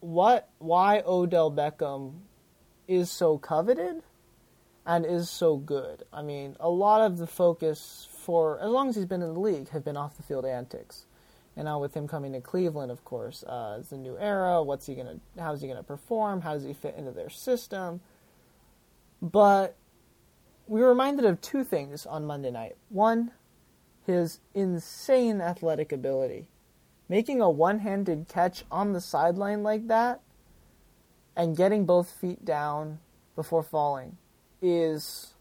what 0.00 0.48
why 0.58 1.02
Odell 1.06 1.52
Beckham 1.52 2.14
is 2.88 3.10
so 3.10 3.36
coveted 3.38 4.02
and 4.86 5.04
is 5.04 5.28
so 5.28 5.56
good. 5.56 6.02
I 6.12 6.22
mean, 6.22 6.56
a 6.58 6.70
lot 6.70 7.02
of 7.02 7.18
the 7.18 7.26
focus 7.26 8.08
for 8.20 8.58
as 8.60 8.68
long 8.68 8.88
as 8.88 8.96
he's 8.96 9.06
been 9.06 9.22
in 9.22 9.34
the 9.34 9.40
league 9.40 9.70
have 9.70 9.84
been 9.84 9.96
off 9.96 10.16
the 10.16 10.22
field 10.22 10.44
antics. 10.44 11.06
And 11.56 11.64
now 11.64 11.80
with 11.80 11.94
him 11.94 12.06
coming 12.06 12.32
to 12.32 12.40
Cleveland, 12.40 12.92
of 12.92 13.04
course, 13.04 13.42
uh, 13.42 13.78
it's 13.80 13.92
a 13.92 13.96
new 13.96 14.16
era. 14.18 14.62
What's 14.62 14.86
he 14.86 14.94
gonna? 14.94 15.18
How's 15.38 15.60
he 15.60 15.68
gonna 15.68 15.82
perform? 15.82 16.42
How 16.42 16.54
does 16.54 16.64
he 16.64 16.72
fit 16.72 16.94
into 16.96 17.10
their 17.10 17.30
system? 17.30 18.00
But 19.20 19.76
we 20.66 20.80
were 20.80 20.88
reminded 20.88 21.24
of 21.24 21.40
two 21.40 21.64
things 21.64 22.06
on 22.06 22.24
Monday 22.24 22.50
night. 22.50 22.76
One, 22.88 23.32
his 24.06 24.38
insane 24.54 25.40
athletic 25.40 25.90
ability. 25.92 26.48
Making 27.08 27.40
a 27.40 27.50
one 27.50 27.80
handed 27.80 28.28
catch 28.28 28.64
on 28.70 28.92
the 28.92 29.00
sideline 29.00 29.62
like 29.64 29.88
that 29.88 30.20
and 31.36 31.56
getting 31.56 31.86
both 31.86 32.10
feet 32.10 32.44
down 32.44 33.00
before 33.34 33.62
falling 33.62 34.16
is 34.62 35.34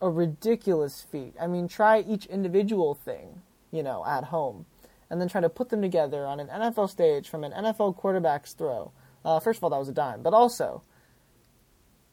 a 0.00 0.08
ridiculous 0.08 1.02
feat. 1.02 1.34
I 1.40 1.46
mean, 1.46 1.68
try 1.68 2.00
each 2.00 2.26
individual 2.26 2.94
thing, 2.94 3.42
you 3.70 3.82
know, 3.82 4.04
at 4.06 4.24
home, 4.24 4.66
and 5.08 5.20
then 5.20 5.28
try 5.28 5.40
to 5.40 5.48
put 5.48 5.68
them 5.68 5.82
together 5.82 6.26
on 6.26 6.40
an 6.40 6.48
NFL 6.48 6.90
stage 6.90 7.28
from 7.28 7.44
an 7.44 7.52
NFL 7.52 7.96
quarterback's 7.96 8.52
throw. 8.52 8.92
Uh, 9.24 9.40
first 9.40 9.58
of 9.58 9.64
all, 9.64 9.70
that 9.70 9.78
was 9.78 9.88
a 9.88 9.92
dime, 9.92 10.22
but 10.22 10.32
also 10.32 10.82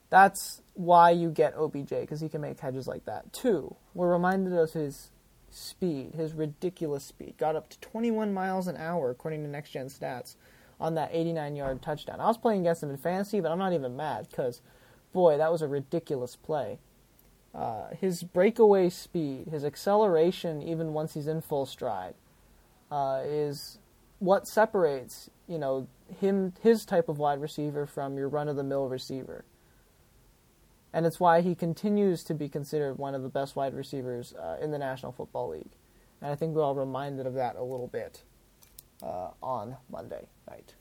that's 0.09 0.61
why 0.73 1.11
you 1.11 1.29
get 1.29 1.55
OBJ 1.55 1.89
because 1.89 2.21
he 2.21 2.29
can 2.29 2.41
make 2.41 2.59
catches 2.59 2.87
like 2.87 3.05
that. 3.05 3.31
Two, 3.33 3.75
we're 3.93 4.11
reminded 4.11 4.53
of 4.53 4.73
his 4.73 5.09
speed, 5.49 6.13
his 6.15 6.33
ridiculous 6.33 7.03
speed. 7.03 7.35
Got 7.37 7.55
up 7.55 7.69
to 7.69 7.79
21 7.79 8.33
miles 8.33 8.67
an 8.67 8.77
hour 8.77 9.09
according 9.09 9.43
to 9.43 9.49
Next 9.49 9.71
Gen 9.71 9.87
Stats 9.87 10.35
on 10.79 10.95
that 10.95 11.11
89-yard 11.13 11.81
touchdown. 11.81 12.19
I 12.19 12.27
was 12.27 12.37
playing 12.37 12.61
against 12.61 12.83
him 12.83 12.89
in 12.89 12.97
fantasy, 12.97 13.39
but 13.39 13.51
I'm 13.51 13.57
not 13.57 13.73
even 13.73 13.95
mad 13.95 14.27
because, 14.29 14.61
boy, 15.11 15.37
that 15.37 15.51
was 15.51 15.61
a 15.61 15.67
ridiculous 15.67 16.35
play. 16.35 16.79
Uh, 17.53 17.89
his 17.99 18.23
breakaway 18.23 18.89
speed, 18.89 19.47
his 19.47 19.65
acceleration, 19.65 20.61
even 20.61 20.93
once 20.93 21.13
he's 21.13 21.27
in 21.27 21.41
full 21.41 21.65
stride, 21.65 22.13
uh, 22.91 23.21
is 23.25 23.79
what 24.19 24.47
separates 24.47 25.29
you 25.47 25.57
know 25.57 25.87
him 26.19 26.53
his 26.61 26.85
type 26.85 27.07
of 27.09 27.19
wide 27.19 27.39
receiver 27.39 27.85
from 27.85 28.17
your 28.17 28.27
run-of-the-mill 28.27 28.87
receiver 28.87 29.45
and 30.93 31.05
it's 31.05 31.19
why 31.19 31.41
he 31.41 31.53
continues 31.53 32.23
to 32.23 32.33
be 32.33 32.49
considered 32.49 32.97
one 32.97 33.13
of 33.13 33.21
the 33.21 33.29
best 33.29 33.55
wide 33.55 33.73
receivers 33.73 34.33
uh, 34.33 34.57
in 34.61 34.71
the 34.71 34.77
National 34.77 35.11
Football 35.11 35.49
League. 35.49 35.71
And 36.21 36.31
I 36.31 36.35
think 36.35 36.55
we're 36.55 36.63
all 36.63 36.75
reminded 36.75 37.27
of 37.27 37.35
that 37.35 37.55
a 37.55 37.63
little 37.63 37.87
bit 37.87 38.23
uh, 39.03 39.29
on 39.43 39.77
Monday 39.91 40.27
night. 40.49 40.73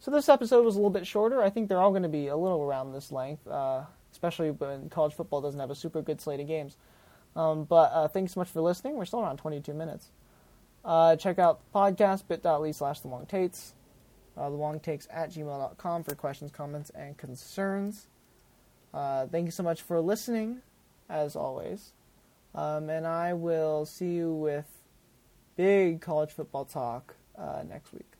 So 0.00 0.10
this 0.10 0.28
episode 0.28 0.64
was 0.64 0.74
a 0.74 0.78
little 0.78 0.90
bit 0.90 1.06
shorter. 1.06 1.40
I 1.42 1.48
think 1.48 1.68
they're 1.68 1.80
all 1.80 1.90
going 1.90 2.02
to 2.02 2.08
be 2.08 2.26
a 2.26 2.36
little 2.36 2.60
around 2.60 2.92
this 2.92 3.12
length, 3.12 3.46
uh, 3.46 3.84
especially 4.12 4.50
when 4.50 4.88
college 4.88 5.14
football 5.14 5.40
doesn't 5.40 5.58
have 5.60 5.70
a 5.70 5.74
super 5.74 6.02
good 6.02 6.20
slate 6.20 6.40
of 6.40 6.46
games. 6.46 6.76
Um, 7.34 7.64
but 7.64 7.90
uh, 7.92 8.08
thanks 8.08 8.34
so 8.34 8.40
much 8.40 8.48
for 8.48 8.60
listening. 8.60 8.96
We're 8.96 9.06
still 9.06 9.20
around 9.20 9.38
22 9.38 9.72
minutes. 9.72 10.10
Uh, 10.84 11.16
check 11.16 11.38
out 11.38 11.60
the 11.60 11.78
podcast, 11.78 12.28
bit.ly 12.28 12.72
slash 12.72 13.00
the 13.00 13.08
long 13.08 13.26
uh, 14.36 14.48
thewongtakes 14.48 15.06
at 15.10 15.30
gmail.com 15.30 16.04
for 16.04 16.14
questions, 16.14 16.50
comments, 16.50 16.90
and 16.90 17.16
concerns. 17.16 18.08
Uh, 18.92 19.26
thank 19.26 19.46
you 19.46 19.50
so 19.50 19.62
much 19.62 19.82
for 19.82 20.00
listening, 20.00 20.60
as 21.08 21.36
always. 21.36 21.92
Um, 22.54 22.90
and 22.90 23.06
I 23.06 23.32
will 23.32 23.86
see 23.86 24.12
you 24.12 24.32
with 24.32 24.66
big 25.56 26.00
college 26.00 26.30
football 26.30 26.64
talk 26.64 27.14
uh, 27.38 27.62
next 27.68 27.92
week. 27.92 28.11